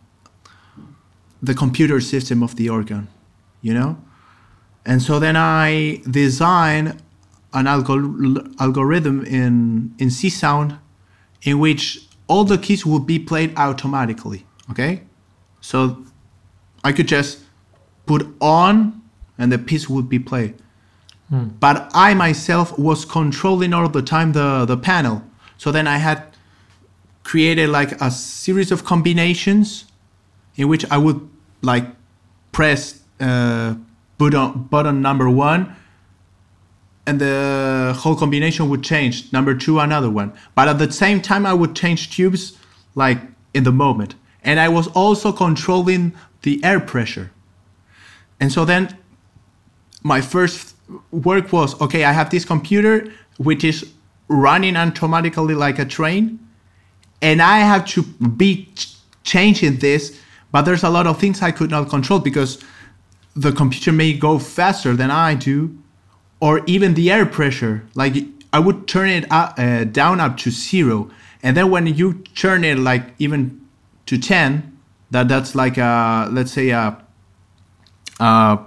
the 1.43 1.55
computer 1.55 2.01
system 2.01 2.43
of 2.43 2.57
the 2.57 2.69
organ, 2.69 3.09
you 3.61 3.75
know? 3.75 3.99
And 4.87 5.03
so 5.03 5.19
then 5.19 5.37
I 5.37 6.01
designed 6.11 7.03
an 7.55 7.67
algor- 7.67 8.55
algorithm 8.61 9.25
in, 9.25 9.95
in 9.99 10.09
Csound 10.09 10.79
in 11.43 11.59
which 11.59 12.07
all 12.27 12.45
the 12.45 12.59
keys 12.59 12.85
would 12.85 13.07
be 13.07 13.19
played 13.19 13.57
automatically, 13.57 14.47
okay? 14.71 15.03
So 15.61 16.05
I 16.83 16.93
could 16.93 17.09
just 17.09 17.41
put 18.07 18.27
on 18.41 19.03
and 19.39 19.51
the 19.51 19.59
piece 19.59 19.89
would 19.89 20.09
be 20.09 20.19
played. 20.19 20.55
But 21.61 21.91
I 21.95 22.15
myself 22.15 22.79
was 22.79 23.05
controlling 23.05 23.73
all 23.73 23.89
the 23.89 24.03
time 24.03 24.33
the, 24.33 24.65
the 24.67 24.77
panel. 24.77 25.23
So 25.57 25.73
then 25.73 25.87
I 25.87 25.97
had 25.97 26.23
created 27.25 27.71
like 27.71 27.93
a 28.01 28.11
series 28.11 28.71
of 28.71 28.85
combinations 28.85 29.87
in 30.57 30.69
which 30.69 30.85
I 30.91 30.99
would 30.99 31.29
like 31.63 31.87
press 32.53 33.03
uh, 33.21 33.75
button 34.19 34.65
button 34.65 35.03
number 35.03 35.29
one, 35.29 35.75
and 37.07 37.21
the 37.21 37.95
whole 37.99 38.17
combination 38.17 38.69
would 38.69 38.83
change. 38.83 39.33
Number 39.33 39.55
two, 39.55 39.79
another 39.79 40.11
one. 40.11 40.33
But 40.55 40.69
at 40.69 40.79
the 40.79 40.91
same 40.91 41.21
time, 41.21 41.45
I 41.47 41.53
would 41.53 41.77
change 41.77 42.15
tubes 42.15 42.57
like 42.95 43.19
in 43.53 43.65
the 43.65 43.73
moment, 43.73 44.15
and 44.43 44.59
I 44.59 44.69
was 44.69 44.89
also 44.89 45.33
controlling 45.33 46.15
the 46.43 46.63
air 46.65 46.81
pressure. 46.81 47.31
And 48.41 48.53
so 48.53 48.65
then, 48.65 48.97
my 50.03 50.21
first 50.21 50.75
work 51.11 51.53
was 51.53 51.81
okay. 51.81 52.05
I 52.05 52.13
have 52.13 52.31
this 52.31 52.45
computer 52.45 53.11
which 53.39 53.65
is 53.65 53.91
running 54.29 54.77
automatically 54.77 55.55
like 55.55 55.79
a 55.79 55.85
train, 55.85 56.39
and 57.21 57.43
I 57.43 57.59
have 57.59 57.87
to 57.87 58.03
be 58.03 58.67
ch- 58.75 58.97
changing 59.25 59.79
this, 59.79 60.21
but 60.53 60.63
there's 60.63 60.85
a 60.85 60.91
lot 60.91 61.07
of 61.07 61.19
things 61.19 61.43
I 61.43 61.51
could 61.51 61.71
not 61.71 61.89
control 61.89 62.21
because 62.21 62.63
the 63.35 63.53
computer 63.53 63.93
may 63.93 64.13
go 64.13 64.39
faster 64.39 64.95
than 64.95 65.11
I 65.11 65.35
do, 65.35 65.77
or 66.45 66.63
even 66.67 66.93
the 66.93 67.11
air 67.11 67.25
pressure. 67.25 67.77
Like 67.95 68.15
I 68.53 68.59
would 68.59 68.87
turn 68.87 69.09
it 69.09 69.25
up, 69.31 69.55
uh, 69.59 69.85
down 69.85 70.21
up 70.21 70.37
to 70.39 70.51
zero, 70.51 71.11
and 71.43 71.57
then 71.57 71.71
when 71.71 71.87
you 71.87 72.09
turn 72.35 72.65
it 72.65 72.79
like 72.79 73.05
even 73.19 73.67
to 74.05 74.19
ten, 74.19 74.49
that 75.11 75.29
that's 75.29 75.55
like 75.55 75.79
a 75.79 76.29
let's 76.31 76.53
say 76.53 76.69
a, 76.69 76.85
a 78.21 78.59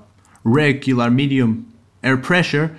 regular 0.44 1.12
medium 1.12 1.72
air 2.04 2.18
pressure 2.18 2.76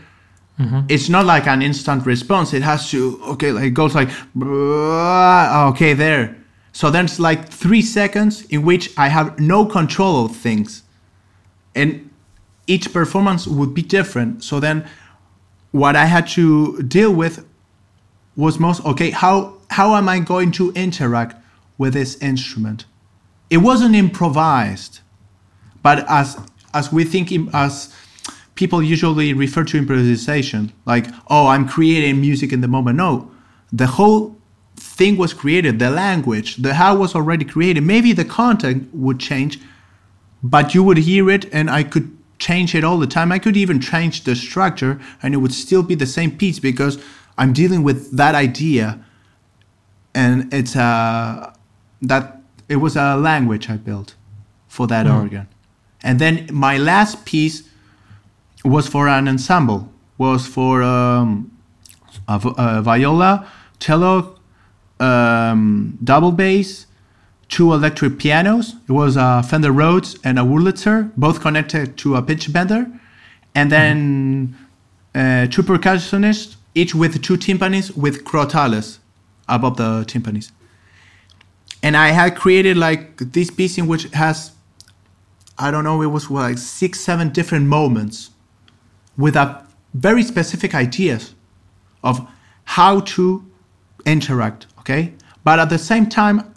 it's 0.88 1.08
not 1.08 1.24
like 1.24 1.46
an 1.46 1.62
instant 1.62 2.04
response. 2.04 2.52
It 2.52 2.62
has 2.62 2.90
to 2.90 3.20
okay, 3.34 3.52
like 3.52 3.64
it 3.66 3.74
goes 3.74 3.94
like 3.94 4.08
okay 4.36 5.94
there. 5.94 6.36
So 6.72 6.90
there's 6.90 7.20
like 7.20 7.48
three 7.48 7.82
seconds 7.82 8.42
in 8.46 8.64
which 8.64 8.90
I 8.98 9.08
have 9.08 9.38
no 9.38 9.64
control 9.66 10.24
of 10.24 10.34
things, 10.34 10.82
and 11.76 12.10
each 12.68 12.92
performance 12.92 13.46
would 13.46 13.74
be 13.74 13.82
different. 13.82 14.44
So 14.44 14.60
then, 14.60 14.88
what 15.72 15.96
I 15.96 16.04
had 16.04 16.28
to 16.28 16.82
deal 16.82 17.12
with 17.12 17.44
was 18.36 18.60
most 18.60 18.84
okay. 18.84 19.10
How 19.10 19.54
how 19.70 19.96
am 19.96 20.08
I 20.08 20.20
going 20.20 20.52
to 20.52 20.70
interact 20.72 21.36
with 21.76 21.94
this 21.94 22.16
instrument? 22.22 22.84
It 23.50 23.58
wasn't 23.58 23.96
improvised, 23.96 25.00
but 25.82 26.08
as 26.08 26.38
as 26.74 26.92
we 26.92 27.04
think 27.04 27.32
as 27.54 27.92
people 28.58 28.82
usually 28.82 29.32
refer 29.32 29.62
to 29.62 29.78
improvisation 29.78 30.72
like 30.84 31.06
oh 31.28 31.46
i'm 31.46 31.66
creating 31.68 32.20
music 32.20 32.52
in 32.52 32.60
the 32.60 32.66
moment 32.66 32.96
no 32.96 33.30
the 33.72 33.86
whole 33.86 34.36
thing 34.76 35.16
was 35.16 35.32
created 35.32 35.78
the 35.78 35.88
language 35.88 36.56
the 36.56 36.74
how 36.74 36.96
was 36.96 37.14
already 37.14 37.44
created 37.44 37.82
maybe 37.84 38.12
the 38.12 38.24
content 38.24 38.92
would 38.92 39.20
change 39.20 39.60
but 40.42 40.74
you 40.74 40.82
would 40.82 40.98
hear 40.98 41.30
it 41.30 41.44
and 41.52 41.70
i 41.70 41.84
could 41.84 42.17
change 42.38 42.74
it 42.74 42.84
all 42.84 42.98
the 42.98 43.06
time. 43.06 43.32
I 43.32 43.38
could 43.38 43.56
even 43.56 43.80
change 43.80 44.24
the 44.24 44.34
structure 44.36 45.00
and 45.22 45.34
it 45.34 45.38
would 45.38 45.52
still 45.52 45.82
be 45.82 45.94
the 45.94 46.06
same 46.06 46.30
piece 46.36 46.58
because 46.60 46.98
I'm 47.36 47.52
dealing 47.52 47.82
with 47.82 48.16
that 48.16 48.34
idea 48.34 49.04
and 50.14 50.52
it's 50.52 50.74
a 50.76 51.52
that 52.02 52.40
it 52.68 52.76
was 52.76 52.96
a 52.96 53.16
language 53.16 53.68
I 53.70 53.76
built 53.76 54.14
for 54.68 54.86
that 54.86 55.06
Mm. 55.06 55.22
organ. 55.22 55.46
And 56.02 56.18
then 56.18 56.48
my 56.52 56.76
last 56.78 57.24
piece 57.24 57.64
was 58.64 58.86
for 58.88 59.08
an 59.08 59.28
ensemble, 59.28 59.90
was 60.16 60.46
for 60.46 60.82
um, 60.82 61.50
a, 62.28 62.40
a 62.56 62.82
viola, 62.82 63.46
cello, 63.80 64.38
um, 65.00 65.98
double 66.02 66.32
bass, 66.32 66.86
two 67.48 67.72
electric 67.72 68.18
pianos. 68.18 68.74
It 68.88 68.92
was 68.92 69.16
a 69.16 69.42
Fender 69.42 69.72
Rhodes 69.72 70.18
and 70.24 70.38
a 70.38 70.42
Wurlitzer, 70.42 71.12
both 71.16 71.40
connected 71.40 71.96
to 71.98 72.16
a 72.16 72.22
pitch 72.22 72.52
bender, 72.52 72.90
and 73.54 73.72
then 73.72 74.56
uh, 75.14 75.46
two 75.46 75.62
percussionists, 75.62 76.56
each 76.74 76.94
with 76.94 77.22
two 77.22 77.36
timpanis 77.36 77.96
with 77.96 78.24
crotales 78.24 78.98
above 79.48 79.76
the 79.76 80.04
timpanis. 80.06 80.52
And 81.82 81.96
I 81.96 82.08
had 82.08 82.36
created 82.36 82.76
like 82.76 83.16
this 83.18 83.50
piece 83.50 83.78
in 83.78 83.86
which 83.86 84.04
has, 84.12 84.52
I 85.58 85.70
don't 85.70 85.84
know, 85.84 86.02
it 86.02 86.06
was 86.06 86.30
like 86.30 86.58
six, 86.58 87.00
seven 87.00 87.30
different 87.30 87.66
moments 87.66 88.30
with 89.16 89.36
a 89.36 89.64
very 89.94 90.22
specific 90.22 90.74
ideas 90.74 91.34
of 92.02 92.26
how 92.64 93.00
to 93.00 93.44
interact 94.06 94.66
okay 94.78 95.12
but 95.44 95.58
at 95.58 95.68
the 95.68 95.78
same 95.78 96.06
time 96.06 96.54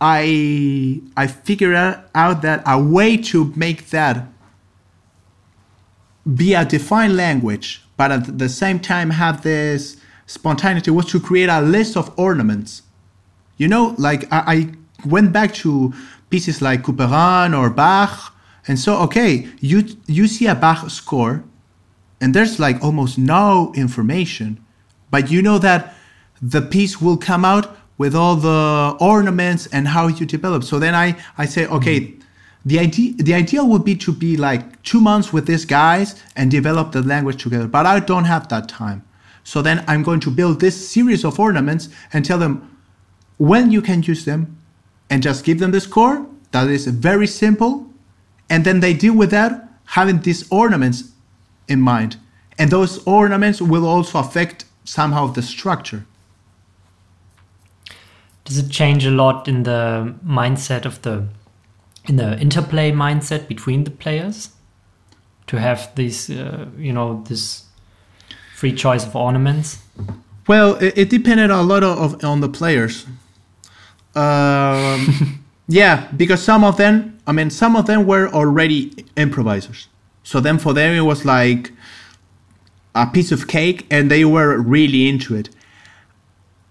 i 0.00 1.00
i 1.16 1.26
figured 1.26 1.76
out 2.14 2.42
that 2.42 2.62
a 2.66 2.82
way 2.82 3.16
to 3.16 3.52
make 3.56 3.90
that 3.90 4.26
be 6.34 6.54
a 6.54 6.64
defined 6.64 7.16
language 7.16 7.82
but 7.96 8.10
at 8.10 8.38
the 8.38 8.48
same 8.48 8.78
time 8.78 9.10
have 9.10 9.42
this 9.42 9.96
spontaneity 10.26 10.90
was 10.90 11.06
to 11.06 11.18
create 11.18 11.48
a 11.48 11.60
list 11.60 11.96
of 11.96 12.16
ornaments. 12.18 12.82
You 13.56 13.68
know 13.68 13.94
like 13.98 14.24
i, 14.32 14.42
I 14.54 14.56
went 15.04 15.32
back 15.32 15.52
to 15.54 15.92
pieces 16.30 16.62
like 16.62 16.82
couperin 16.82 17.58
or 17.58 17.68
bach 17.68 18.34
and 18.66 18.78
so 18.78 18.96
okay 19.02 19.48
you 19.60 19.84
you 20.06 20.26
see 20.26 20.46
a 20.46 20.54
bach 20.54 20.88
score 20.88 21.44
and 22.20 22.32
there's 22.34 22.58
like 22.58 22.82
almost 22.82 23.18
no 23.18 23.72
information 23.74 24.64
but 25.10 25.30
you 25.30 25.42
know 25.42 25.58
that 25.58 25.94
the 26.40 26.62
piece 26.62 27.00
will 27.00 27.16
come 27.16 27.44
out 27.44 27.76
with 28.00 28.14
all 28.14 28.34
the 28.34 28.96
ornaments 28.98 29.66
and 29.74 29.86
how 29.86 30.06
you 30.06 30.24
develop. 30.24 30.64
So 30.64 30.78
then 30.78 30.94
i 30.94 31.06
i 31.36 31.44
say 31.54 31.64
mm-hmm. 31.64 31.78
okay 31.78 31.98
the 32.70 32.78
idea 32.86 33.12
the 33.28 33.34
ideal 33.42 33.66
would 33.72 33.84
be 33.90 33.94
to 34.06 34.10
be 34.24 34.30
like 34.48 34.62
two 34.90 35.00
months 35.10 35.28
with 35.34 35.44
these 35.50 35.66
guys 35.66 36.08
and 36.36 36.50
develop 36.50 36.92
the 36.96 37.02
language 37.12 37.38
together 37.44 37.68
but 37.76 37.84
i 37.94 37.96
don't 38.10 38.28
have 38.34 38.48
that 38.48 38.64
time. 38.70 39.00
So 39.52 39.56
then 39.66 39.84
i'm 39.90 40.02
going 40.08 40.22
to 40.26 40.30
build 40.40 40.54
this 40.60 40.76
series 40.94 41.22
of 41.28 41.38
ornaments 41.48 41.84
and 42.12 42.24
tell 42.24 42.40
them 42.44 42.54
when 43.52 43.70
you 43.74 43.82
can 43.88 44.02
use 44.12 44.24
them 44.30 44.40
and 45.10 45.22
just 45.28 45.44
give 45.44 45.58
them 45.58 45.72
the 45.76 45.82
score. 45.88 46.16
That 46.52 46.68
is 46.76 46.86
very 47.10 47.26
simple. 47.26 47.72
And 48.52 48.64
then 48.64 48.80
they 48.80 48.94
deal 49.04 49.16
with 49.22 49.30
that 49.38 49.52
having 49.98 50.18
these 50.20 50.42
ornaments 50.62 50.98
in 51.68 51.80
mind. 51.92 52.16
And 52.58 52.70
those 52.70 52.92
ornaments 53.06 53.60
will 53.72 53.86
also 53.94 54.18
affect 54.24 54.64
somehow 54.84 55.24
the 55.36 55.42
structure 55.42 56.02
Does 58.44 58.58
it 58.58 58.70
change 58.70 59.06
a 59.06 59.10
lot 59.10 59.48
in 59.48 59.62
the 59.64 60.14
mindset 60.26 60.84
of 60.84 61.02
the 61.02 61.26
in 62.08 62.16
the 62.16 62.38
interplay 62.40 62.90
mindset 62.90 63.48
between 63.48 63.84
the 63.84 63.90
players? 63.90 64.50
To 65.48 65.58
have 65.58 65.94
this 65.94 66.30
uh, 66.30 66.66
you 66.78 66.92
know 66.92 67.22
this 67.28 67.64
free 68.56 68.72
choice 68.72 69.06
of 69.06 69.14
ornaments? 69.16 69.78
well 70.46 70.74
it, 70.76 70.98
it 70.98 71.10
depended 71.10 71.50
a 71.50 71.62
lot 71.62 71.82
of 71.82 72.24
on 72.24 72.40
the 72.40 72.48
players. 72.48 73.06
Um, 74.14 75.40
yeah 75.68 76.08
because 76.16 76.42
some 76.42 76.64
of 76.64 76.76
them 76.76 77.16
i 77.28 77.32
mean 77.32 77.48
some 77.48 77.76
of 77.76 77.86
them 77.86 78.06
were 78.06 78.28
already 78.28 78.92
improvisers. 79.16 79.88
So 80.22 80.40
then 80.40 80.58
for 80.58 80.74
them 80.74 80.94
it 80.94 81.02
was 81.02 81.24
like 81.24 81.72
a 82.94 83.06
piece 83.06 83.32
of 83.32 83.46
cake 83.46 83.86
and 83.90 84.10
they 84.10 84.24
were 84.24 84.58
really 84.58 85.08
into 85.08 85.34
it 85.36 85.50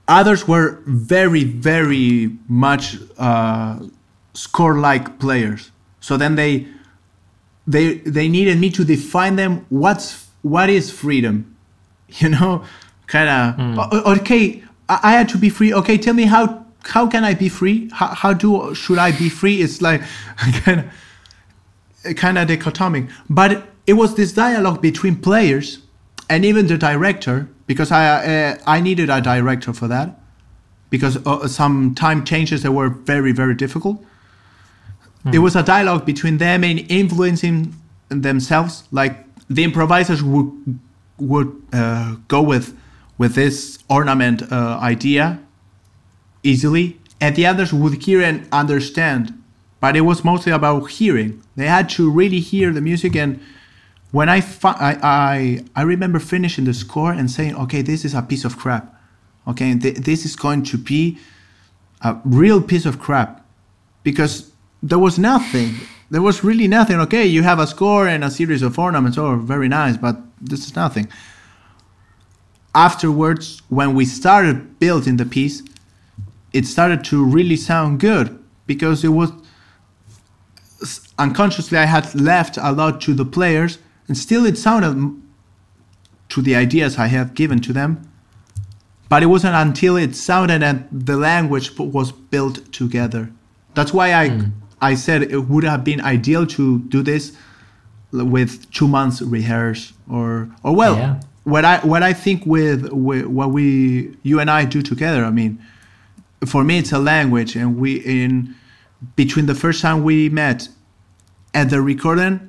others 0.10 0.48
were 0.48 0.82
very 0.86 1.44
very 1.46 2.32
much 2.50 2.98
uh, 3.18 3.80
score 4.34 4.78
like 4.80 5.20
players. 5.20 5.72
So 6.02 6.18
then 6.18 6.36
they 6.36 6.68
they 7.68 8.00
they 8.00 8.28
needed 8.28 8.60
me 8.60 8.72
to 8.72 8.84
define 8.84 9.36
them 9.38 9.66
what's 9.70 10.28
what 10.42 10.70
is 10.70 10.92
freedom? 10.92 11.56
You 12.22 12.30
know 12.30 12.64
kind 13.06 13.30
of 13.78 13.94
okay 14.18 14.64
I, 14.88 15.00
I 15.04 15.12
had 15.12 15.30
to 15.30 15.38
be 15.38 15.50
free. 15.50 15.72
Okay 15.74 15.98
tell 15.98 16.16
me 16.16 16.24
how 16.24 16.66
how 16.86 17.08
can 17.08 17.24
i 17.24 17.36
be 17.36 17.50
free? 17.50 17.90
How, 17.94 18.08
how 18.08 18.34
do 18.34 18.74
should 18.74 18.98
i 18.98 19.12
be 19.12 19.30
free? 19.30 19.62
It's 19.62 19.80
like 19.82 20.02
kind 20.66 20.80
of 20.82 22.16
kind 22.16 22.38
of 22.40 22.48
dichotomic. 22.48 23.10
But 23.30 23.68
it 23.86 23.94
was 23.94 24.16
this 24.16 24.34
dialogue 24.34 24.82
between 24.82 25.18
players 25.18 25.80
and 26.30 26.46
even 26.46 26.66
the 26.68 26.78
director 26.78 27.48
because 27.70 27.92
i 27.92 28.04
uh, 28.34 28.58
i 28.66 28.82
needed 28.82 29.10
a 29.10 29.22
director 29.22 29.72
for 29.74 29.88
that. 29.88 30.10
Because 30.90 31.16
uh, 31.28 31.48
some 31.48 31.94
time 31.94 32.26
changes 32.26 32.64
that 32.64 32.72
were 32.72 32.90
very 32.90 33.32
very 33.32 33.54
difficult. 33.54 34.04
It 35.32 35.40
was 35.40 35.56
a 35.56 35.62
dialogue 35.62 36.04
between 36.06 36.38
them 36.40 36.64
and 36.64 36.80
influencing 36.90 37.76
themselves. 38.10 38.86
Like 38.92 39.14
the 39.48 39.64
improvisers 39.64 40.24
would 40.24 40.80
would 41.20 41.50
uh, 41.72 42.16
go 42.28 42.42
with 42.42 42.76
with 43.20 43.36
this 43.36 43.78
ornament 43.88 44.52
uh, 44.52 44.80
idea 44.82 45.40
easily. 46.42 46.98
And 47.22 47.36
the 47.36 47.46
others 47.46 47.72
would 47.72 48.02
hear 48.02 48.22
and 48.24 48.48
understand. 48.52 49.24
But 49.82 49.96
it 49.96 50.02
was 50.02 50.24
mostly 50.24 50.52
about 50.52 50.90
hearing. 50.98 51.44
They 51.56 51.68
had 51.68 51.90
to 51.98 52.10
really 52.10 52.40
hear 52.40 52.74
the 52.74 52.82
music 52.82 53.16
and 53.16 53.40
when 54.12 54.28
I, 54.30 54.42
fi- 54.42 54.78
I 54.80 54.98
I 55.02 55.66
I 55.76 55.82
remember 55.84 56.20
finishing 56.20 56.66
the 56.66 56.74
score 56.74 57.12
and 57.12 57.30
saying 57.30 57.56
okay 57.56 57.82
this 57.82 58.04
is 58.06 58.14
a 58.14 58.22
piece 58.22 58.46
of 58.46 58.58
crap. 58.58 58.96
Okay 59.48 59.78
th- 59.78 59.98
this 59.98 60.26
is 60.26 60.36
going 60.36 60.64
to 60.64 60.78
be 60.78 61.18
a 62.02 62.18
real 62.24 62.62
piece 62.62 62.86
of 62.86 63.00
crap. 63.00 63.46
Because 64.04 64.52
there 64.82 65.00
was 65.00 65.20
nothing. 65.20 65.76
There 66.10 66.22
was 66.22 66.44
really 66.44 66.68
nothing. 66.68 67.00
Okay 67.02 67.26
you 67.26 67.44
have 67.44 67.60
a 67.60 67.68
score 67.68 68.08
and 68.08 68.24
a 68.24 68.32
series 68.32 68.62
of 68.62 68.80
ornaments. 68.80 69.18
Oh 69.18 69.36
very 69.36 69.68
nice 69.68 69.98
but 69.98 70.18
this 70.42 70.66
is 70.66 70.76
nothing. 70.76 71.08
Afterwards 72.74 73.62
when 73.70 73.94
we 73.94 74.06
started 74.06 74.80
building 74.80 75.18
the 75.18 75.26
piece 75.26 75.62
it 76.52 76.66
started 76.66 77.04
to 77.04 77.24
really 77.24 77.56
sound 77.56 78.00
good 78.00 78.44
because 78.66 79.04
it 79.04 79.10
was 79.10 79.32
unconsciously 81.18 81.78
i 81.78 81.86
had 81.86 82.16
left 82.16 82.58
a 82.58 82.72
lot 82.72 83.02
to 83.02 83.14
the 83.14 83.26
players 83.26 83.78
and 84.10 84.18
still 84.18 84.46
it 84.46 84.58
sounded 84.58 85.16
to 86.28 86.42
the 86.42 86.56
ideas 86.56 86.98
i 86.98 87.08
have 87.08 87.34
given 87.34 87.62
to 87.62 87.72
them. 87.72 88.02
But 89.08 89.24
it 89.24 89.26
wasn't 89.26 89.56
until 89.56 89.98
it 89.98 90.16
sounded 90.16 90.62
and 90.62 90.88
the 90.92 91.18
language 91.18 91.76
was 91.80 92.12
built 92.12 92.72
together. 92.74 93.32
That's 93.74 93.94
why 93.94 94.14
i 94.14 94.30
hmm. 94.30 94.50
i 94.82 94.96
said 94.96 95.24
it 95.24 95.44
would 95.50 95.64
have 95.64 95.84
been 95.84 96.02
ideal 96.02 96.46
to 96.58 96.80
do 96.80 97.02
this 97.02 97.32
with 98.12 98.70
two 98.72 98.88
months 98.88 99.22
rehearse 99.22 99.94
or 100.10 100.50
or 100.64 100.76
well 100.76 100.96
Yeah. 100.98 101.20
what 101.44 101.64
i 101.64 101.78
what 101.92 102.02
i 102.04 102.12
think 102.12 102.46
with, 102.46 102.92
with 102.92 103.26
what 103.28 103.52
we 103.52 103.64
you 104.24 104.40
and 104.40 104.50
i 104.50 104.66
do 104.66 104.82
together 104.82 105.24
i 105.24 105.30
mean 105.30 105.60
for 106.46 106.64
me 106.64 106.80
it's 106.80 106.92
a 106.92 107.00
language. 107.00 107.56
And 107.56 107.78
we 107.78 107.98
in 107.98 108.56
between 109.16 109.46
the 109.46 109.56
first 109.56 109.82
time 109.82 110.04
we 110.04 110.30
met 110.30 110.70
at 111.54 111.70
the 111.70 111.82
recording 111.82 112.49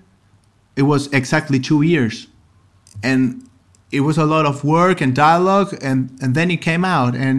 it 0.81 0.85
was 0.93 1.03
exactly 1.13 1.59
two 1.61 1.83
years 1.83 2.27
and 3.03 3.21
it 3.93 4.01
was 4.01 4.17
a 4.17 4.25
lot 4.25 4.47
of 4.47 4.65
work 4.65 5.03
and 5.03 5.15
dialogue 5.15 5.71
and 5.83 5.99
and 6.23 6.35
then 6.35 6.51
it 6.51 6.61
came 6.71 6.85
out 6.97 7.15
and 7.15 7.35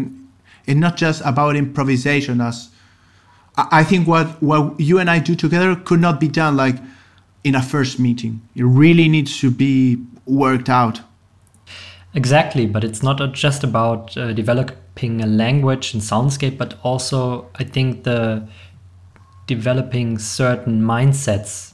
it's 0.67 0.79
not 0.79 0.95
just 0.95 1.19
about 1.25 1.55
improvisation 1.55 2.39
as 2.39 2.69
I 3.57 3.83
think 3.83 4.07
what 4.07 4.27
what 4.49 4.79
you 4.79 4.99
and 4.99 5.09
I 5.09 5.17
do 5.29 5.35
together 5.35 5.75
could 5.75 6.01
not 6.07 6.19
be 6.19 6.27
done 6.27 6.55
like 6.55 6.77
in 7.43 7.55
a 7.55 7.61
first 7.61 7.99
meeting. 7.99 8.33
It 8.55 8.63
really 8.63 9.07
needs 9.09 9.39
to 9.39 9.49
be 9.49 9.97
worked 10.25 10.69
out. 10.69 11.01
Exactly, 12.13 12.65
but 12.67 12.83
it's 12.83 13.01
not 13.01 13.17
just 13.33 13.63
about 13.63 14.15
uh, 14.15 14.33
developing 14.33 15.21
a 15.21 15.25
language 15.25 15.93
and 15.93 16.03
soundscape, 16.03 16.57
but 16.57 16.77
also 16.83 17.49
I 17.55 17.63
think 17.63 18.03
the 18.03 18.47
developing 19.47 20.19
certain 20.19 20.81
mindsets 20.81 21.70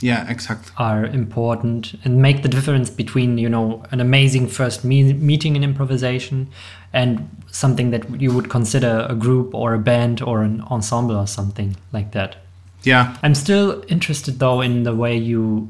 Yeah, 0.00 0.30
exactly. 0.30 0.72
are 0.76 1.06
important 1.06 1.94
and 2.04 2.20
make 2.20 2.42
the 2.42 2.48
difference 2.48 2.90
between 2.90 3.38
you 3.38 3.48
know 3.48 3.82
an 3.90 4.00
amazing 4.00 4.48
first 4.48 4.84
me- 4.84 5.14
meeting 5.14 5.56
in 5.56 5.64
improvisation 5.64 6.48
and 6.92 7.28
something 7.50 7.90
that 7.90 8.20
you 8.20 8.32
would 8.32 8.50
consider 8.50 9.06
a 9.08 9.14
group 9.14 9.54
or 9.54 9.74
a 9.74 9.78
band 9.78 10.20
or 10.22 10.42
an 10.42 10.60
ensemble 10.70 11.16
or 11.16 11.26
something 11.26 11.76
like 11.92 12.12
that. 12.12 12.36
Yeah. 12.82 13.16
I'm 13.22 13.34
still 13.34 13.82
interested 13.88 14.38
though 14.38 14.60
in 14.60 14.82
the 14.82 14.94
way 14.94 15.16
you 15.16 15.68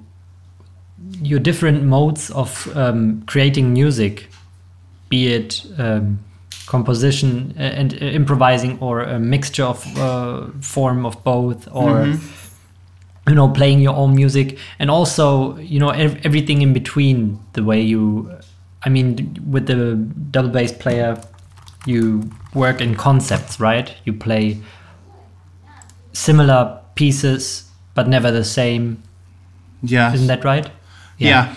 your 1.22 1.38
different 1.38 1.84
modes 1.84 2.30
of 2.30 2.68
um, 2.76 3.22
creating 3.26 3.72
music, 3.72 4.28
be 5.08 5.32
it 5.32 5.64
um, 5.78 6.18
composition 6.66 7.54
and 7.56 7.94
uh, 7.94 7.96
improvising 7.98 8.78
or 8.80 9.02
a 9.02 9.18
mixture 9.18 9.64
of 9.64 9.98
uh, 9.98 10.46
form 10.60 11.06
of 11.06 11.22
both 11.22 11.68
or 11.70 12.06
Mm-hmm. 12.06 12.45
You 13.28 13.34
know 13.34 13.48
playing 13.48 13.80
your 13.80 13.94
own 13.94 14.14
music 14.14 14.58
and 14.78 14.90
also 14.90 15.56
you 15.56 15.78
know 15.80 15.90
ev- 15.90 16.20
everything 16.24 16.62
in 16.62 16.72
between 16.72 17.38
the 17.54 17.62
way 17.64 17.80
you 17.80 18.30
i 18.84 18.88
mean 18.88 19.36
with 19.50 19.66
the 19.66 19.94
double 20.30 20.48
bass 20.48 20.72
player 20.72 21.20
you 21.86 22.28
work 22.54 22.80
in 22.80 22.94
concepts 22.94 23.58
right 23.60 23.94
you 24.04 24.12
play 24.12 24.58
similar 26.12 26.80
pieces 26.94 27.68
but 27.94 28.08
never 28.08 28.30
the 28.30 28.44
same 28.44 29.02
Yeah. 29.82 30.12
isn't 30.14 30.26
that 30.28 30.44
right 30.44 30.70
Yeah. 31.18 31.54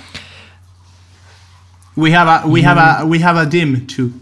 We 1.96 2.12
have 2.12 2.28
a 2.28 2.48
we 2.48 2.62
have 2.62 2.78
a 2.78 2.82
mm-hmm. 3.02 3.10
we 3.10 3.20
have 3.20 3.36
a 3.36 3.46
dim 3.46 3.86
too. 3.88 4.14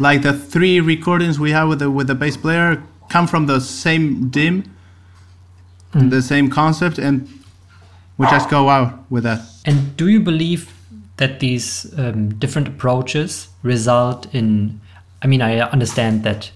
Like 0.00 0.22
the 0.22 0.32
three 0.32 0.80
recordings 0.80 1.38
we 1.38 1.52
have 1.52 1.68
with 1.68 1.78
the 1.78 1.88
with 1.88 2.08
the 2.08 2.14
bass 2.16 2.36
player 2.36 2.82
come 3.08 3.28
from 3.28 3.46
the 3.46 3.60
same 3.60 4.28
dim, 4.30 4.64
the 5.92 6.22
same 6.22 6.50
concept, 6.50 6.98
and 6.98 7.28
we 8.18 8.26
just 8.26 8.50
go 8.50 8.68
out 8.68 9.10
with 9.10 9.24
that. 9.24 9.40
And 9.64 9.96
do 9.96 10.08
you 10.08 10.20
believe 10.20 10.72
that 11.16 11.40
these 11.40 11.92
um, 11.98 12.34
different 12.38 12.68
approaches 12.68 13.48
result 13.62 14.32
in? 14.34 14.80
I 15.22 15.26
mean, 15.26 15.42
I 15.42 15.60
understand 15.60 16.24
that 16.24 16.50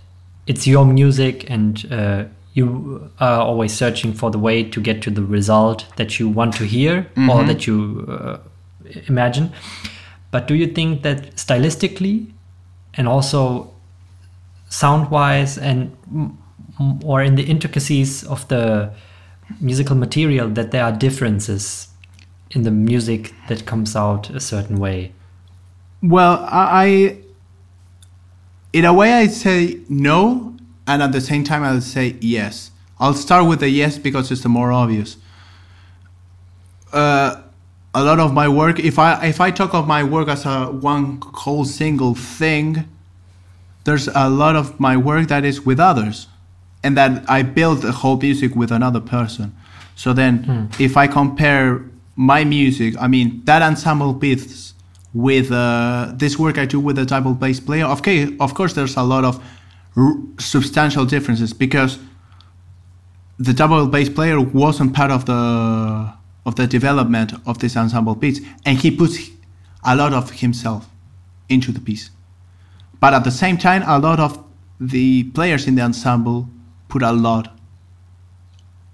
it's 0.47 0.67
your 0.67 0.85
music 0.87 1.51
and 1.51 1.87
uh, 1.91 2.25
you 2.55 3.11
are 3.19 3.41
always 3.41 3.73
searching 3.73 4.13
for 4.13 4.31
the 4.31 4.39
way 4.39 4.63
to 4.63 4.81
get 4.81 5.03
to 5.03 5.11
the 5.11 5.23
result 5.23 5.87
that 5.97 6.19
you 6.19 6.29
want 6.29 6.55
to 6.55 6.65
hear 6.65 7.07
or 7.29 7.45
that 7.45 7.67
you 7.67 8.07
uh, 8.09 8.39
imagine. 9.09 9.53
But 10.31 10.47
do 10.47 10.55
you 10.55 10.67
think 10.67 11.03
that 11.03 11.37
stylistically 11.37 12.27
and 12.95 13.09
also 13.09 13.73
sound 14.69 15.11
wise 15.11 15.59
and 15.59 15.97
or 17.05 17.23
in 17.23 17.37
the 17.37 17.45
intricacies 17.45 18.25
of 18.25 18.47
the 18.49 18.91
musical 19.61 19.97
material 19.97 20.49
that 20.49 20.71
there 20.71 20.85
are 20.85 20.93
differences 20.93 21.89
in 22.51 22.63
the 22.63 22.71
music 22.71 23.35
that 23.49 23.67
comes 23.67 23.97
out 23.97 24.31
a 24.31 24.41
certain 24.41 24.79
way 24.79 25.13
Well, 26.05 26.47
I, 26.51 27.17
in 28.75 28.85
a 28.85 28.93
way 28.93 29.15
I 29.15 29.27
say 29.29 29.81
no, 29.89 30.55
and 30.87 31.03
at 31.03 31.13
the 31.13 31.21
same 31.21 31.45
time 31.45 31.63
I'll 31.63 31.81
say 31.81 32.17
yes. 32.21 32.73
I'll 33.01 33.15
start 33.15 33.47
with 33.49 33.61
the 33.61 33.71
yes 33.71 33.97
because 33.97 34.31
it's 34.31 34.43
the 34.43 34.51
more 34.51 34.71
obvious. 34.71 35.17
Uh, 36.93 37.41
a 37.95 38.05
lot 38.05 38.21
of 38.21 38.35
my 38.35 38.49
work, 38.49 38.79
if 38.79 38.99
I 38.99 39.25
if 39.27 39.41
I 39.41 39.51
talk 39.51 39.73
of 39.73 39.87
my 39.89 40.05
work 40.05 40.29
as 40.29 40.45
a 40.45 40.67
one 40.67 41.23
whole 41.23 41.65
single 41.65 42.15
thing, 42.15 42.87
there's 43.85 44.09
a 44.09 44.29
lot 44.29 44.57
of 44.57 44.79
my 44.79 44.99
work 44.99 45.29
that 45.29 45.43
is 45.43 45.65
with 45.65 45.81
others, 45.81 46.27
and 46.85 46.97
that 46.97 47.29
I 47.29 47.43
build 47.43 47.83
the 47.83 47.93
whole 47.93 48.19
music 48.19 48.55
with 48.55 48.71
another 48.71 49.01
person. 49.01 49.57
So 49.97 50.13
then, 50.13 50.69
if 50.79 50.97
I 50.97 51.07
compare 51.07 51.81
my 52.15 52.45
music, 52.45 52.95
I 53.01 53.09
mean 53.09 53.43
that 53.45 53.63
ensemble 53.63 54.15
piece 54.15 54.75
with 55.15 55.51
uh, 55.51 56.13
this 56.15 56.39
work 56.39 56.59
I 56.59 56.67
do 56.67 56.79
with 56.81 56.97
the 56.97 57.07
double 57.07 57.35
bass 57.35 57.59
player. 57.61 57.87
Okay, 57.87 58.37
of 58.39 58.55
course, 58.55 58.75
there's 58.75 58.97
a 58.97 59.03
lot 59.03 59.25
of 59.25 59.43
r- 59.97 60.17
substantial 60.39 61.05
differences 61.07 61.53
because 61.53 61.99
the 63.39 63.53
double 63.53 63.87
bass 63.87 64.09
player 64.09 64.41
wasn't 64.41 64.95
part 64.95 65.11
of 65.11 65.25
the 65.25 66.13
of 66.47 66.55
the 66.57 66.67
development 66.67 67.33
of 67.47 67.59
this 67.59 67.77
ensemble 67.77 68.15
piece, 68.15 68.41
and 68.67 68.79
he 68.79 68.91
puts 68.91 69.31
a 69.85 69.97
lot 69.97 70.13
of 70.13 70.31
himself 70.31 70.87
into 71.49 71.73
the 71.73 71.81
piece. 71.81 72.11
But 73.01 73.15
at 73.15 73.25
the 73.25 73.31
same 73.31 73.57
time, 73.57 73.83
a 73.87 73.99
lot 73.99 74.21
of 74.21 74.43
the 74.81 75.25
players 75.31 75.67
in 75.67 75.77
the 75.77 75.83
ensemble 75.83 76.49
put 76.89 77.03
a 77.03 77.13
lot 77.13 77.57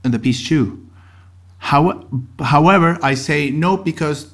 in 0.05 0.11
the 0.11 0.19
piece 0.19 0.47
too. 0.47 0.87
How, 1.59 2.07
however, 2.41 2.99
I 3.03 3.15
say 3.15 3.51
no 3.51 3.77
because 3.77 4.33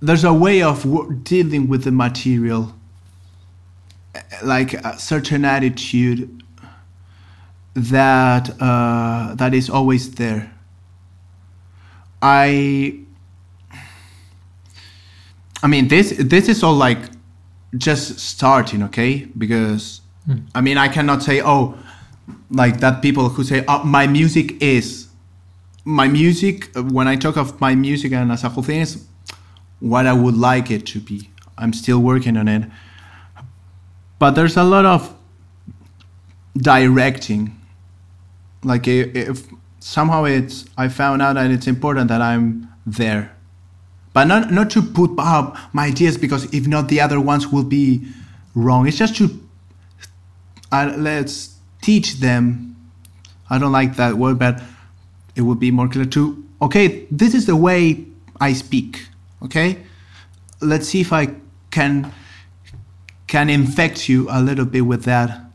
there's 0.00 0.24
a 0.24 0.32
way 0.32 0.62
of 0.62 1.24
dealing 1.24 1.68
with 1.68 1.84
the 1.84 1.92
material, 1.92 2.74
like 4.42 4.74
a 4.74 4.98
certain 4.98 5.44
attitude 5.44 6.42
that 7.74 8.50
uh, 8.60 9.34
that 9.34 9.54
is 9.54 9.70
always 9.70 10.14
there. 10.14 10.52
I 12.22 13.00
I 15.62 15.66
mean 15.66 15.88
this 15.88 16.14
this 16.18 16.48
is 16.48 16.62
all 16.62 16.74
like 16.74 16.98
just 17.76 18.18
starting, 18.18 18.82
okay? 18.84 19.26
Because 19.36 20.00
hmm. 20.24 20.38
I 20.54 20.60
mean 20.60 20.78
I 20.78 20.88
cannot 20.88 21.22
say 21.22 21.40
oh 21.42 21.78
like 22.50 22.80
that 22.80 23.02
people 23.02 23.28
who 23.28 23.44
say 23.44 23.64
oh, 23.68 23.84
my 23.84 24.06
music 24.06 24.60
is 24.62 25.08
my 25.84 26.08
music 26.08 26.70
when 26.74 27.08
I 27.08 27.16
talk 27.16 27.36
of 27.36 27.60
my 27.60 27.74
music 27.74 28.12
and 28.12 28.30
as 28.30 28.44
a 28.44 28.48
whole 28.48 28.62
thing 28.62 28.80
is 28.80 29.06
what 29.80 30.06
I 30.06 30.12
would 30.12 30.36
like 30.36 30.70
it 30.70 30.86
to 30.86 31.00
be. 31.00 31.30
I'm 31.56 31.72
still 31.72 32.00
working 32.00 32.36
on 32.36 32.48
it. 32.48 32.68
But 34.18 34.32
there's 34.32 34.56
a 34.56 34.64
lot 34.64 34.84
of 34.84 35.14
directing. 36.56 37.58
Like 38.62 38.86
if 38.86 39.46
somehow 39.78 40.24
it's 40.24 40.66
I 40.76 40.88
found 40.88 41.22
out 41.22 41.34
that 41.34 41.50
it's 41.50 41.66
important 41.66 42.08
that 42.08 42.20
I'm 42.20 42.68
there. 42.86 43.34
But 44.12 44.24
not 44.24 44.50
not 44.50 44.70
to 44.70 44.82
put 44.82 45.12
up 45.18 45.56
my 45.72 45.86
ideas 45.86 46.18
because 46.18 46.52
if 46.52 46.66
not 46.66 46.88
the 46.88 47.00
other 47.00 47.20
ones 47.20 47.48
will 47.48 47.64
be 47.64 48.06
wrong. 48.54 48.86
It's 48.86 48.96
just 48.96 49.16
to 49.16 49.40
uh, 50.72 50.94
let's 50.96 51.56
teach 51.82 52.14
them. 52.14 52.76
I 53.48 53.58
don't 53.58 53.72
like 53.72 53.96
that 53.96 54.14
word, 54.14 54.38
but 54.38 54.62
it 55.34 55.42
would 55.42 55.60
be 55.60 55.70
more 55.70 55.88
clear 55.88 56.04
to 56.06 56.44
okay, 56.62 57.06
this 57.10 57.34
is 57.34 57.46
the 57.46 57.56
way 57.56 58.04
I 58.40 58.52
speak. 58.52 59.06
Okay? 59.42 59.78
Let's 60.60 60.88
see 60.88 61.00
if 61.00 61.12
I 61.12 61.34
can 61.70 62.12
can 63.26 63.48
infect 63.48 64.08
you 64.08 64.26
a 64.28 64.42
little 64.42 64.64
bit 64.64 64.82
with 64.82 65.04
that 65.04 65.50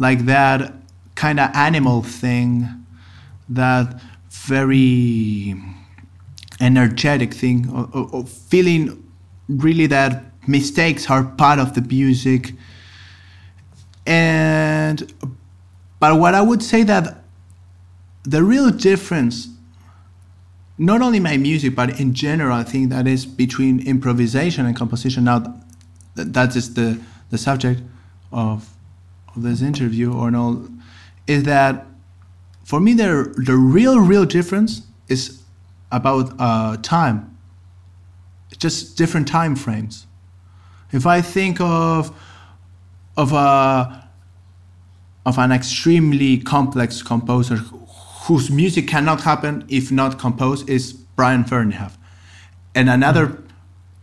like 0.00 0.24
that 0.24 0.74
kind 1.14 1.38
of 1.38 1.50
animal 1.54 2.02
thing 2.02 2.66
that 3.48 4.00
very 4.30 5.54
energetic 6.60 7.34
thing 7.34 7.68
of, 7.70 8.14
of- 8.14 8.28
feeling 8.28 9.02
really 9.48 9.86
that 9.86 10.24
mistakes 10.46 11.10
are 11.10 11.24
part 11.24 11.58
of 11.58 11.74
the 11.74 11.80
music. 11.82 12.52
And 14.06 15.12
but 16.00 16.18
what 16.18 16.34
i 16.34 16.40
would 16.40 16.62
say 16.62 16.82
that 16.82 17.22
the 18.22 18.42
real 18.42 18.70
difference 18.70 19.48
not 20.78 21.02
only 21.02 21.20
my 21.20 21.36
music 21.36 21.76
but 21.76 22.00
in 22.00 22.14
general 22.14 22.56
i 22.56 22.64
think 22.64 22.88
that 22.90 23.06
is 23.06 23.26
between 23.26 23.86
improvisation 23.86 24.66
and 24.66 24.74
composition. 24.74 25.24
Now 25.24 25.40
th- 26.16 26.28
that 26.32 26.56
is 26.56 26.74
the 26.74 27.00
the 27.30 27.38
subject 27.38 27.82
of 28.32 28.70
of 29.36 29.42
this 29.42 29.62
interview 29.62 30.12
or 30.12 30.30
no 30.30 30.68
is 31.26 31.44
that 31.44 31.86
for 32.64 32.80
me 32.80 32.94
the 32.94 33.32
the 33.46 33.56
real 33.56 34.00
real 34.00 34.24
difference 34.24 34.82
is 35.08 35.39
about 35.90 36.32
uh, 36.38 36.76
time 36.78 37.36
just 38.58 38.96
different 38.96 39.26
time 39.26 39.56
frames 39.56 40.06
if 40.92 41.06
i 41.06 41.20
think 41.20 41.60
of 41.60 42.14
of 43.16 43.32
a 43.32 44.08
of 45.26 45.38
an 45.38 45.52
extremely 45.52 46.38
complex 46.38 47.02
composer 47.02 47.56
whose 48.26 48.50
music 48.50 48.88
cannot 48.88 49.22
happen 49.22 49.64
if 49.68 49.90
not 49.90 50.18
composed 50.18 50.68
is 50.68 50.92
Brian 50.92 51.44
Ferneyhough. 51.44 51.96
And 52.74 52.88
another 52.88 53.42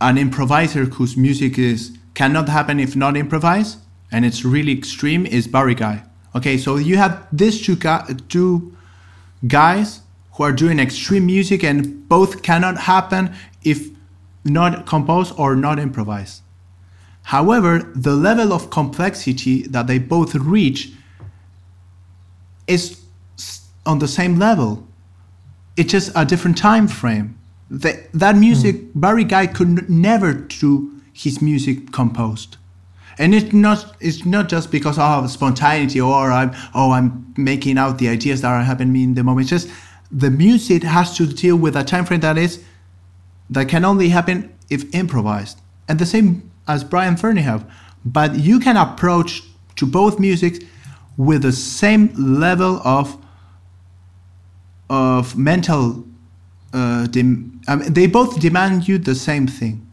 an 0.00 0.18
improviser 0.18 0.84
whose 0.84 1.16
music 1.16 1.58
is 1.58 1.96
cannot 2.14 2.48
happen 2.48 2.78
if 2.78 2.94
not 2.94 3.16
improvised 3.16 3.78
and 4.12 4.24
it's 4.24 4.44
really 4.44 4.72
extreme 4.72 5.26
is 5.26 5.48
Barry 5.48 5.74
Guy. 5.74 6.04
Okay, 6.34 6.56
so 6.58 6.76
you 6.76 6.96
have 6.96 7.26
these 7.32 7.60
two 7.60 7.76
two 8.28 8.76
guys 9.46 10.02
who 10.38 10.44
are 10.44 10.52
doing 10.52 10.78
extreme 10.78 11.26
music 11.26 11.64
and 11.64 12.08
both 12.08 12.42
cannot 12.42 12.78
happen 12.78 13.34
if 13.64 13.88
not 14.44 14.86
composed 14.86 15.34
or 15.36 15.56
not 15.56 15.80
improvised. 15.80 16.42
However, 17.24 17.80
the 17.94 18.14
level 18.14 18.52
of 18.52 18.70
complexity 18.70 19.62
that 19.62 19.88
they 19.88 19.98
both 19.98 20.36
reach 20.36 20.92
is 22.68 23.00
on 23.84 23.98
the 23.98 24.06
same 24.06 24.38
level. 24.38 24.86
It's 25.76 25.90
just 25.90 26.12
a 26.14 26.24
different 26.24 26.56
time 26.56 26.86
frame. 26.86 27.36
The, 27.68 28.06
that 28.14 28.36
music, 28.36 28.76
hmm. 28.76 29.00
Barry 29.00 29.24
Guy 29.24 29.48
could 29.48 29.90
never 29.90 30.32
do 30.32 31.00
his 31.12 31.42
music 31.42 31.90
composed. 31.90 32.58
And 33.18 33.34
it's 33.34 33.52
not 33.52 33.96
it's 33.98 34.24
not 34.24 34.48
just 34.48 34.70
because 34.70 34.96
of 34.96 35.28
spontaneity 35.28 36.00
or 36.00 36.30
I'm 36.30 36.54
oh 36.72 36.92
I'm 36.92 37.34
making 37.36 37.76
out 37.76 37.98
the 37.98 38.08
ideas 38.08 38.42
that 38.42 38.52
are 38.52 38.62
happening 38.62 39.02
in 39.02 39.14
the 39.14 39.24
moment. 39.24 39.50
It's 39.50 39.64
just 39.64 39.74
the 40.10 40.30
music 40.30 40.82
has 40.82 41.16
to 41.16 41.26
deal 41.26 41.56
with 41.56 41.76
a 41.76 41.84
time 41.84 42.04
frame 42.04 42.20
that 42.20 42.38
is 42.38 42.62
that 43.50 43.68
can 43.68 43.84
only 43.84 44.08
happen 44.10 44.52
if 44.70 44.84
improvised, 44.94 45.60
and 45.88 45.98
the 45.98 46.06
same 46.06 46.50
as 46.66 46.84
Brian 46.84 47.16
Ferneyhough. 47.16 47.64
But 48.04 48.36
you 48.36 48.58
can 48.60 48.76
approach 48.76 49.42
to 49.76 49.86
both 49.86 50.18
music 50.18 50.64
with 51.16 51.42
the 51.42 51.52
same 51.52 52.12
level 52.16 52.80
of 52.84 53.16
of 54.90 55.36
mental. 55.36 56.04
Uh, 56.72 57.06
dem- 57.06 57.60
I 57.66 57.76
mean, 57.76 57.92
they 57.92 58.06
both 58.06 58.40
demand 58.40 58.86
you 58.88 58.98
the 58.98 59.14
same 59.14 59.46
thing, 59.46 59.86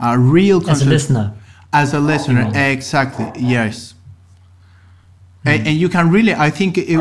a 0.00 0.18
real 0.18 0.68
As 0.68 0.82
a 0.82 0.86
listener. 0.86 1.34
as 1.72 1.92
a 1.92 2.00
listener 2.00 2.44
Mm. 2.44 2.72
exactly 2.72 3.26
yes 3.36 3.92
and, 5.44 5.66
and 5.66 5.76
you 5.76 5.88
can 5.90 6.10
really 6.10 6.32
i 6.32 6.48
think 6.48 6.78
it, 6.78 6.98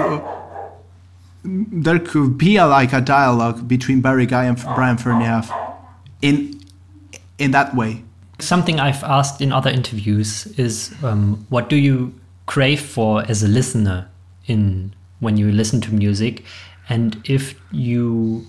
there 1.45 1.99
could 1.99 2.37
be 2.37 2.57
a, 2.57 2.65
like 2.65 2.93
a 2.93 3.01
dialogue 3.01 3.67
between 3.67 4.01
barry 4.01 4.25
guy 4.25 4.45
and 4.45 4.57
brian 4.75 4.97
ferneyhough 4.97 5.49
in 6.21 6.59
in 7.37 7.51
that 7.51 7.75
way. 7.75 8.03
Something 8.39 8.79
I've 8.79 9.03
asked 9.03 9.41
in 9.41 9.51
other 9.51 9.69
interviews 9.69 10.47
is 10.57 10.93
um, 11.03 11.45
what 11.49 11.69
do 11.69 11.75
you 11.75 12.13
crave 12.45 12.81
for 12.81 13.23
as 13.29 13.43
a 13.43 13.47
listener 13.47 14.09
in 14.45 14.93
when 15.19 15.37
you 15.37 15.51
listen 15.51 15.81
to 15.81 15.93
music, 15.93 16.43
and 16.89 17.21
if 17.25 17.59
you 17.71 18.45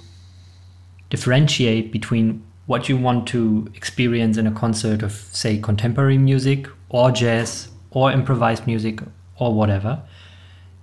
differentiate 1.10 1.92
between 1.92 2.42
what 2.66 2.88
you 2.88 2.96
want 2.96 3.28
to 3.28 3.70
experience 3.74 4.36
in 4.36 4.46
a 4.46 4.50
concert 4.50 5.02
of, 5.02 5.12
say, 5.12 5.56
contemporary 5.56 6.18
music 6.18 6.66
or 6.88 7.12
jazz 7.12 7.68
or 7.90 8.10
improvised 8.10 8.66
music 8.66 9.00
or 9.38 9.54
whatever, 9.54 10.02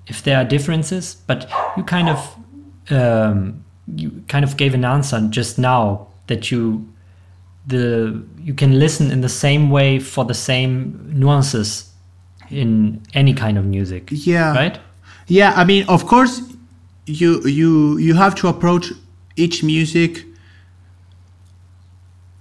if 0.08 0.24
there 0.24 0.38
are 0.38 0.44
differences, 0.46 1.16
but 1.28 1.50
you 1.78 1.84
kind 1.84 2.10
of 2.10 2.38
um, 2.90 3.64
you 3.96 4.24
kind 4.28 4.44
of 4.44 4.58
gave 4.58 4.74
an 4.74 4.86
answer 4.86 5.22
just 5.30 5.58
now 5.58 6.08
that 6.28 6.52
you 6.52 6.88
the 7.68 8.24
you 8.42 8.54
can 8.54 8.80
listen 8.80 9.12
in 9.12 9.22
the 9.22 9.30
same 9.30 9.70
way 9.70 10.00
for 10.00 10.26
the 10.26 10.34
same 10.34 11.12
nuances 11.14 11.92
in 12.50 13.02
any 13.14 13.34
kind 13.34 13.58
of 13.58 13.66
music. 13.66 14.10
Yeah. 14.12 14.54
Right? 14.54 14.80
yeah 15.28 15.54
i 15.56 15.64
mean 15.64 15.86
of 15.88 16.06
course 16.06 16.42
you 17.06 17.42
you 17.48 17.98
you 17.98 18.14
have 18.14 18.36
to 18.36 18.48
approach 18.48 18.92
each 19.36 19.64
music 19.64 20.26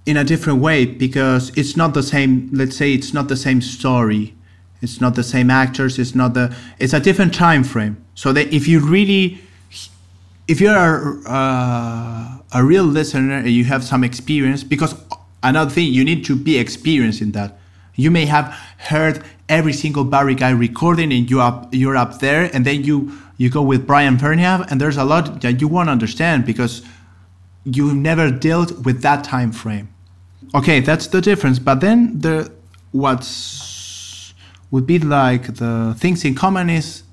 in 0.05 0.17
a 0.17 0.23
different 0.23 0.59
way 0.59 0.85
because 0.85 1.51
it's 1.57 1.77
not 1.77 1.93
the 1.93 2.03
same 2.03 2.49
let's 2.51 2.75
say 2.75 2.93
it's 2.93 3.13
not 3.13 3.27
the 3.27 3.37
same 3.37 3.61
story 3.61 4.35
it's 4.83 4.99
not 4.99 5.15
the 5.15 5.23
same 5.23 5.49
actors 5.49 5.97
it's 5.97 6.13
not 6.13 6.33
the 6.33 6.55
it's 6.77 6.93
a 6.93 6.99
different 6.99 7.33
time 7.33 7.63
frame. 7.63 7.97
So 8.15 8.33
that 8.33 8.53
if 8.53 8.67
you 8.67 8.79
really 8.79 9.39
if 10.47 10.59
you're 10.59 10.75
a, 10.75 11.29
uh, 11.29 12.37
a 12.53 12.63
real 12.63 12.83
listener 12.83 13.37
and 13.37 13.49
you 13.49 13.63
have 13.63 13.83
some 13.83 14.03
experience 14.03 14.63
because 14.63 14.93
another 15.41 15.71
thing 15.71 15.91
you 15.91 16.03
need 16.03 16.25
to 16.25 16.35
be 16.35 16.57
experienced 16.57 17.21
in 17.21 17.31
that. 17.31 17.57
You 17.95 18.11
may 18.11 18.25
have 18.25 18.47
heard 18.77 19.23
every 19.47 19.73
single 19.73 20.03
Barry 20.03 20.35
guy 20.35 20.49
recording 20.49 21.13
and 21.13 21.29
you 21.29 21.39
up 21.39 21.73
you're 21.73 21.95
up 21.95 22.19
there 22.19 22.49
and 22.53 22.65
then 22.65 22.83
you 22.83 23.11
you 23.37 23.49
go 23.49 23.61
with 23.61 23.87
Brian 23.87 24.17
Ferneyhough 24.17 24.69
and 24.69 24.81
there's 24.81 24.97
a 24.97 25.03
lot 25.03 25.41
that 25.41 25.61
you 25.61 25.67
won't 25.67 25.89
understand 25.89 26.45
because 26.45 26.81
you've 27.63 27.95
never 27.95 28.29
dealt 28.29 28.79
with 28.79 29.01
that 29.01 29.23
time 29.23 29.51
frame. 29.51 29.87
Okay 30.55 30.79
that's 30.79 31.07
the 31.07 31.21
difference 31.21 31.59
but 31.59 31.81
then 31.81 32.19
the 32.19 32.51
what's 32.91 33.72
would 34.73 34.87
be 34.87 34.97
like 34.97 35.57
the 35.57 35.95
things 35.99 36.25
in 36.25 36.33
common 36.33 36.67
is 36.67 37.03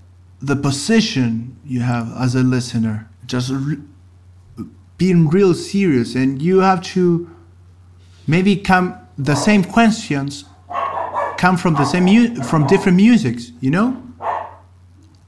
the 0.40 0.56
position 0.56 1.54
you 1.62 1.80
have 1.80 2.10
as 2.18 2.34
a 2.34 2.42
listener 2.42 3.06
just 3.26 3.50
re- 3.50 3.76
being 4.96 5.28
real 5.28 5.52
serious. 5.52 6.14
And 6.14 6.40
you 6.40 6.60
have 6.60 6.82
to 6.94 7.30
maybe 8.26 8.56
come 8.56 8.96
the 9.18 9.34
same 9.34 9.62
questions 9.62 10.46
come 11.36 11.58
from 11.58 11.74
the 11.74 11.84
same 11.84 12.06
mu- 12.06 12.34
from 12.42 12.66
different 12.66 12.96
musics 12.96 13.52
you 13.60 13.70
know? 13.70 14.02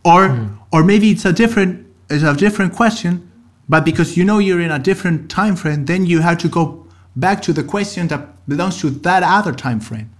Or 0.02 0.28
hmm. 0.28 0.56
or 0.72 0.82
maybe 0.84 1.10
it's 1.10 1.26
a 1.26 1.34
different 1.34 1.86
it's 2.08 2.24
a 2.24 2.34
different 2.34 2.72
question 2.72 3.30
but 3.68 3.84
because 3.84 4.16
you 4.16 4.24
know 4.24 4.38
you're 4.38 4.64
in 4.68 4.70
a 4.70 4.78
different 4.78 5.30
time 5.30 5.54
frame 5.54 5.84
then 5.84 6.06
you 6.06 6.20
have 6.20 6.38
to 6.38 6.48
go 6.48 6.86
back 7.14 7.42
to 7.42 7.52
the 7.52 7.62
question 7.62 8.08
that 8.08 8.22
belongs 8.48 8.80
to 8.80 8.88
that 8.88 9.22
other 9.22 9.52
time 9.52 9.80
frame 9.80 10.10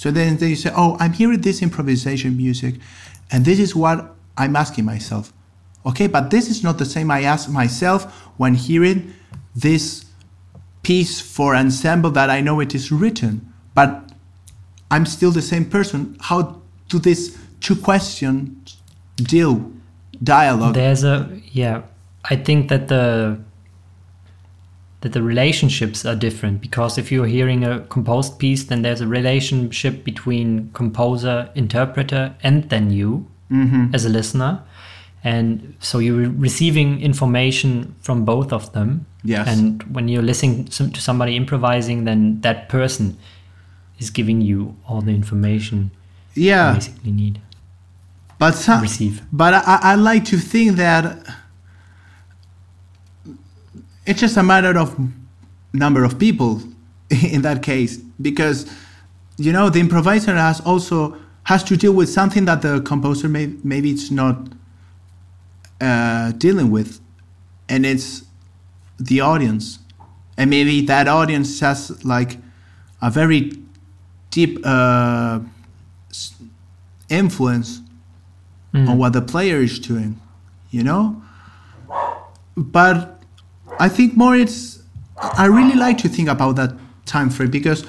so 0.00 0.10
then 0.10 0.36
they 0.38 0.54
say 0.54 0.70
oh 0.74 0.96
i'm 1.00 1.12
hearing 1.12 1.40
this 1.40 1.60
improvisation 1.62 2.36
music 2.36 2.74
and 3.30 3.44
this 3.44 3.58
is 3.58 3.74
what 3.74 3.98
i'm 4.38 4.54
asking 4.56 4.84
myself 4.84 5.32
okay 5.84 6.06
but 6.06 6.30
this 6.30 6.48
is 6.48 6.62
not 6.62 6.78
the 6.78 6.88
same 6.94 7.10
i 7.10 7.22
ask 7.22 7.50
myself 7.50 8.00
when 8.38 8.54
hearing 8.54 9.12
this 9.54 10.06
piece 10.82 11.20
for 11.20 11.54
ensemble 11.54 12.10
that 12.10 12.30
i 12.30 12.40
know 12.40 12.60
it 12.60 12.74
is 12.74 12.90
written 12.90 13.34
but 13.74 13.90
i'm 14.90 15.04
still 15.04 15.30
the 15.30 15.46
same 15.52 15.66
person 15.76 16.16
how 16.20 16.38
do 16.88 16.98
these 16.98 17.38
two 17.60 17.76
questions 17.76 18.78
deal 19.16 19.70
dialogue 20.22 20.74
There's 20.74 21.04
a 21.04 21.28
yeah. 21.52 21.82
I 22.24 22.36
think 22.36 22.68
that 22.68 22.88
the 22.88 23.38
that 25.00 25.12
the 25.12 25.22
relationships 25.22 26.04
are 26.04 26.14
different 26.14 26.60
because 26.60 26.98
if 26.98 27.10
you're 27.10 27.26
hearing 27.26 27.64
a 27.64 27.80
composed 27.88 28.38
piece, 28.38 28.64
then 28.64 28.82
there's 28.82 29.00
a 29.00 29.06
relationship 29.06 30.04
between 30.04 30.70
composer, 30.72 31.50
interpreter, 31.54 32.34
and 32.42 32.68
then 32.68 32.90
you 32.90 33.26
mm-hmm. 33.50 33.94
as 33.94 34.04
a 34.04 34.08
listener, 34.08 34.62
and 35.24 35.74
so 35.80 35.98
you're 35.98 36.30
receiving 36.30 37.00
information 37.00 37.94
from 38.00 38.24
both 38.24 38.52
of 38.52 38.72
them. 38.72 39.06
Yes. 39.22 39.48
And 39.48 39.82
when 39.94 40.08
you're 40.08 40.22
listening 40.22 40.66
to 40.66 41.00
somebody 41.00 41.36
improvising, 41.36 42.04
then 42.04 42.40
that 42.42 42.68
person 42.68 43.18
is 43.98 44.10
giving 44.10 44.40
you 44.40 44.76
all 44.88 45.02
the 45.02 45.12
information 45.12 45.90
you 46.34 46.44
yeah 46.46 46.72
basically 46.72 47.12
need. 47.12 47.40
but 48.38 48.52
some, 48.52 48.80
receive. 48.80 49.22
but 49.32 49.52
I, 49.54 49.78
I 49.82 49.94
like 49.96 50.24
to 50.26 50.38
think 50.38 50.76
that 50.76 51.26
it's 54.10 54.20
just 54.20 54.36
a 54.36 54.42
matter 54.42 54.76
of 54.76 54.98
number 55.72 56.04
of 56.04 56.18
people 56.18 56.60
in 57.10 57.42
that 57.42 57.62
case 57.62 57.96
because 58.20 58.70
you 59.38 59.52
know 59.52 59.70
the 59.70 59.80
improviser 59.80 60.34
has 60.34 60.60
also 60.60 61.16
has 61.44 61.64
to 61.64 61.76
deal 61.76 61.92
with 61.92 62.08
something 62.08 62.44
that 62.44 62.62
the 62.62 62.80
composer 62.82 63.28
may 63.28 63.46
maybe 63.64 63.90
it's 63.90 64.10
not 64.10 64.36
uh, 65.80 66.32
dealing 66.32 66.70
with 66.70 67.00
and 67.68 67.86
it's 67.86 68.24
the 68.98 69.20
audience 69.20 69.78
and 70.36 70.50
maybe 70.50 70.80
that 70.80 71.08
audience 71.08 71.60
has 71.60 72.04
like 72.04 72.38
a 73.02 73.10
very 73.10 73.52
deep 74.30 74.58
uh, 74.64 75.40
influence 77.08 77.80
on 78.72 78.98
what 78.98 79.12
the 79.12 79.20
player 79.20 79.58
is 79.58 79.78
doing, 79.78 80.20
you 80.70 80.82
know? 80.82 81.22
But 82.56 83.19
I 83.80 83.88
think 83.88 84.16
more 84.16 84.36
it's 84.36 84.82
I 85.16 85.46
really 85.46 85.74
like 85.74 85.98
to 85.98 86.08
think 86.08 86.28
about 86.28 86.56
that 86.56 86.74
time 87.06 87.30
frame 87.30 87.50
because 87.50 87.84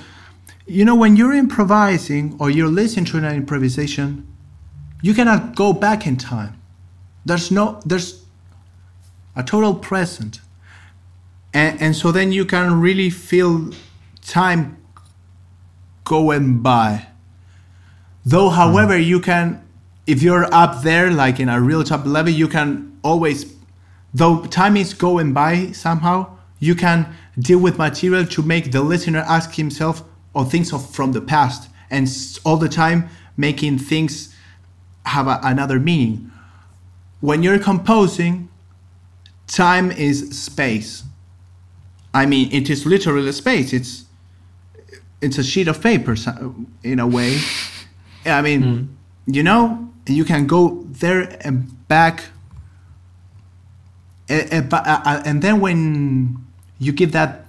you 0.66 0.86
know 0.86 0.96
when 0.96 1.16
you're 1.16 1.34
improvising 1.34 2.36
or 2.40 2.50
you're 2.50 2.68
listening 2.68 3.06
to 3.06 3.18
an 3.18 3.26
improvisation, 3.26 4.28
you 5.02 5.14
cannot 5.14 5.56
go 5.56 5.74
back 5.74 6.08
in 6.08 6.18
time. 6.18 6.60
There's 7.26 7.52
no 7.52 7.80
there's 7.86 8.26
a 9.36 9.44
total 9.44 9.76
present. 9.76 10.42
And 11.54 11.82
and 11.82 11.96
so 11.96 12.12
then 12.12 12.32
you 12.32 12.46
can 12.46 12.80
really 12.80 13.10
feel 13.10 13.72
time 14.22 14.78
going 16.04 16.62
by. 16.62 17.08
Though, 18.26 18.50
mm-hmm. 18.50 18.56
however, 18.56 18.98
you 18.98 19.20
can, 19.20 19.66
if 20.06 20.22
you're 20.22 20.54
up 20.54 20.84
there, 20.84 21.12
like 21.12 21.40
in 21.40 21.50
a 21.50 21.60
real 21.60 21.84
top 21.84 22.06
level, 22.06 22.32
you 22.32 22.48
can 22.48 23.00
always, 23.04 23.54
though 24.14 24.46
time 24.46 24.78
is 24.78 24.94
going 24.94 25.34
by 25.34 25.72
somehow, 25.72 26.38
you 26.60 26.76
can 26.76 27.14
deal 27.40 27.60
with 27.60 27.78
material 27.78 28.26
to 28.26 28.42
make 28.42 28.72
the 28.72 28.82
listener 28.82 29.20
ask 29.20 29.56
himself 29.56 30.04
or 30.34 30.46
things 30.46 30.72
of 30.72 30.90
from 30.94 31.12
the 31.12 31.22
past, 31.22 31.70
and 31.90 32.08
all 32.46 32.58
the 32.58 32.70
time 32.70 33.10
making 33.36 33.78
things 33.78 34.36
have 35.06 35.28
a, 35.28 35.40
another 35.44 35.80
meaning. 35.80 36.32
When 37.20 37.44
you're 37.44 37.60
composing, 37.60 38.50
time 39.48 39.92
is 39.92 40.38
space. 40.40 41.04
I 42.14 42.26
mean, 42.26 42.52
it 42.52 42.70
is 42.70 42.86
literally 42.86 43.32
space. 43.32 43.74
It's 43.74 44.06
it's 45.22 45.38
a 45.38 45.44
sheet 45.44 45.68
of 45.68 45.82
paper 45.82 46.16
in 46.84 47.00
a 47.00 47.08
way. 47.08 47.40
I 48.26 48.42
mean, 48.42 48.62
hmm. 48.62 49.32
you 49.32 49.44
know, 49.44 49.90
you 50.08 50.26
can 50.26 50.48
go 50.48 50.84
there 50.90 51.38
and 51.42 51.88
back. 51.88 52.24
Eh, 54.32 54.48
eh, 54.50 54.62
uh, 54.72 54.78
uh, 54.78 55.22
And 55.26 55.42
then 55.42 55.60
when 55.60 56.38
you 56.80 56.94
give 56.94 57.12
that 57.12 57.46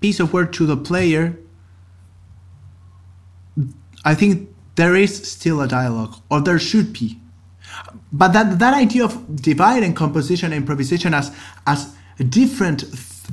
piece 0.00 0.18
of 0.18 0.32
work 0.32 0.52
to 0.52 0.66
the 0.66 0.76
player, 0.76 1.38
I 4.04 4.14
think 4.14 4.50
there 4.74 4.96
is 4.96 5.30
still 5.30 5.60
a 5.60 5.68
dialogue, 5.68 6.16
or 6.30 6.40
there 6.40 6.58
should 6.58 6.92
be. 6.92 7.20
but 8.12 8.32
that 8.32 8.58
that 8.58 8.74
idea 8.74 9.04
of 9.04 9.12
dividing 9.42 9.92
composition 9.94 10.52
and 10.52 10.62
improvisation 10.62 11.12
as 11.14 11.34
as 11.66 11.94
different 12.28 12.84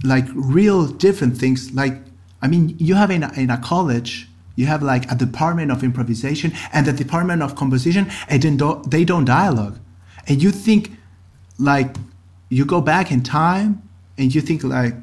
like 0.04 0.26
real 0.34 0.88
different 0.88 1.38
things 1.38 1.72
like 1.74 1.96
i 2.42 2.48
mean 2.48 2.76
you 2.80 2.96
have 2.96 3.12
in 3.12 3.24
a, 3.24 3.32
in 3.34 3.50
a 3.52 3.58
college 3.58 4.28
you 4.56 4.66
have 4.66 4.82
like 4.82 5.10
a 5.12 5.16
department 5.16 5.72
of 5.72 5.84
improvisation 5.84 6.52
and 6.74 6.88
the 6.88 6.94
department 6.94 7.42
of 7.44 7.56
composition 7.56 8.10
and 8.28 8.42
then 8.42 8.58
do, 8.58 8.82
they 8.88 9.04
don't 9.06 9.26
dialogue 9.26 9.78
and 10.28 10.42
you 10.42 10.52
think 10.52 10.92
like 11.60 11.96
you 12.52 12.66
go 12.66 12.82
back 12.82 13.12
in 13.12 13.24
time 13.24 13.82
and 14.18 14.36
you 14.36 14.42
think 14.42 14.64
like 14.64 14.94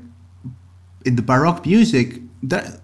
in 1.07 1.17
the 1.17 1.23
baroque 1.23 1.65
music 1.65 2.21
that 2.43 2.81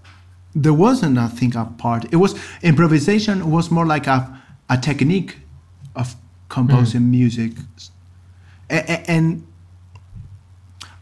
there 0.54 0.72
wasn't 0.72 1.18
a 1.18 1.28
think 1.28 1.54
a 1.54 1.66
part. 1.66 2.06
It 2.12 2.16
was 2.16 2.34
improvisation 2.62 3.50
was 3.50 3.70
more 3.70 3.84
like 3.84 4.06
a, 4.06 4.40
a 4.70 4.78
technique 4.78 5.36
of 5.94 6.16
composing 6.48 7.02
mm. 7.02 7.10
music. 7.10 7.52
And, 8.70 9.08
and, 9.08 9.46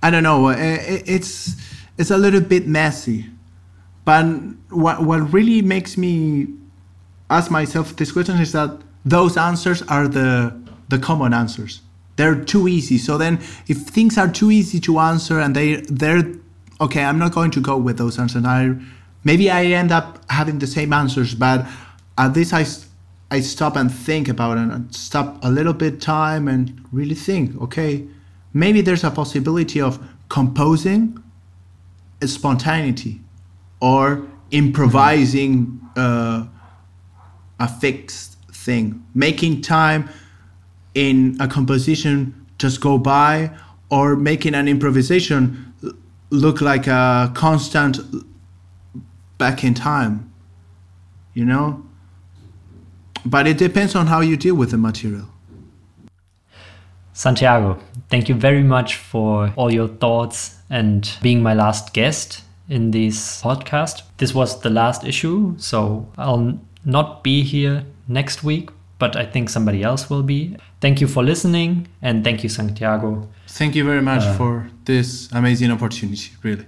i 0.04 0.10
don't 0.10 0.24
know 0.24 0.48
it's 0.48 1.54
it's 1.96 2.10
a 2.10 2.18
little 2.18 2.40
bit 2.40 2.66
messy. 2.66 3.26
But 4.04 4.24
what, 4.70 5.04
what 5.04 5.32
really 5.32 5.62
makes 5.62 5.96
me 5.96 6.48
ask 7.30 7.48
myself 7.52 7.94
this 7.94 8.10
question 8.10 8.40
is 8.40 8.50
that 8.50 8.80
those 9.04 9.36
answers 9.36 9.82
are 9.82 10.08
the 10.08 10.60
the 10.88 10.98
common 10.98 11.32
answers 11.32 11.82
they're 12.16 12.44
too 12.44 12.68
easy. 12.68 12.98
So 12.98 13.18
then 13.18 13.40
if 13.68 13.78
things 13.78 14.18
are 14.18 14.28
too 14.28 14.50
easy 14.50 14.80
to 14.80 14.98
answer 14.98 15.40
and 15.40 15.56
they 15.56 15.76
they're 15.76 16.24
okay 16.82 17.04
i'm 17.04 17.18
not 17.18 17.32
going 17.32 17.50
to 17.52 17.60
go 17.60 17.76
with 17.76 17.96
those 17.96 18.18
answers. 18.18 18.44
I 18.44 18.74
maybe 19.24 19.50
i 19.50 19.64
end 19.64 19.92
up 19.92 20.18
having 20.30 20.58
the 20.58 20.66
same 20.66 20.92
answers 20.92 21.34
but 21.34 21.66
at 22.18 22.34
least 22.34 22.52
i 22.52 22.66
i 23.30 23.40
stop 23.40 23.76
and 23.76 23.90
think 23.90 24.28
about 24.28 24.58
it 24.58 24.68
and 24.68 24.94
stop 24.94 25.42
a 25.44 25.50
little 25.50 25.72
bit 25.72 26.00
time 26.00 26.48
and 26.48 26.84
really 26.90 27.14
think 27.14 27.60
okay 27.62 28.04
maybe 28.52 28.80
there's 28.80 29.04
a 29.04 29.10
possibility 29.10 29.80
of 29.80 29.98
composing 30.28 31.22
a 32.20 32.26
spontaneity 32.26 33.20
or 33.80 34.26
improvising 34.50 35.80
uh, 35.96 36.44
a 37.60 37.68
fixed 37.68 38.36
thing 38.50 39.04
making 39.14 39.62
time 39.62 40.08
in 40.94 41.36
a 41.40 41.48
composition 41.48 42.46
just 42.58 42.80
go 42.80 42.98
by 42.98 43.50
or 43.90 44.16
making 44.16 44.54
an 44.54 44.68
improvisation 44.68 45.72
look 46.30 46.60
like 46.60 46.86
a 46.86 47.30
constant 47.34 47.98
back 49.38 49.64
in 49.64 49.74
time 49.74 50.32
you 51.34 51.44
know? 51.44 51.82
But 53.24 53.46
it 53.46 53.58
depends 53.58 53.94
on 53.94 54.06
how 54.08 54.20
you 54.20 54.36
deal 54.36 54.54
with 54.54 54.70
the 54.70 54.78
material. 54.78 55.28
Santiago 57.14 57.78
thank 58.08 58.28
you 58.28 58.34
very 58.34 58.62
much 58.62 58.96
for 58.96 59.52
all 59.56 59.72
your 59.72 59.86
thoughts 59.86 60.56
and 60.70 61.10
being 61.20 61.42
my 61.42 61.52
last 61.52 61.92
guest 61.92 62.42
in 62.70 62.90
this 62.90 63.42
podcast. 63.42 64.02
This 64.16 64.34
was 64.34 64.60
the 64.60 64.70
last 64.70 65.04
issue 65.04 65.54
so 65.58 66.08
i'll 66.16 66.58
not 66.84 67.22
be 67.22 67.42
here 67.42 67.84
next 68.08 68.42
week 68.42 68.70
but 69.02 69.16
I 69.16 69.26
think 69.26 69.50
somebody 69.50 69.82
else 69.82 70.08
will 70.08 70.22
be. 70.22 70.56
Thank 70.80 71.00
you 71.00 71.08
for 71.08 71.24
listening 71.24 71.88
and 72.02 72.22
thank 72.22 72.44
you, 72.44 72.48
Santiago. 72.48 73.28
Thank 73.48 73.74
you 73.74 73.84
very 73.84 74.00
much 74.00 74.22
uh, 74.22 74.36
for 74.36 74.70
this 74.84 75.28
amazing 75.32 75.72
opportunity, 75.72 76.30
really. 76.44 76.66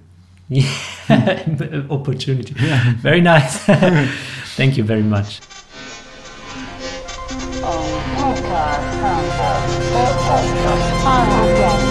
Yeah, 0.49 0.67
opportunity. 1.91 2.55
Yeah. 2.71 2.95
Very 3.09 3.21
nice. 3.21 3.59
thank 4.57 4.77
you 4.77 4.83
very 4.83 5.05
much. 5.05 5.41
Oh, 11.07 11.84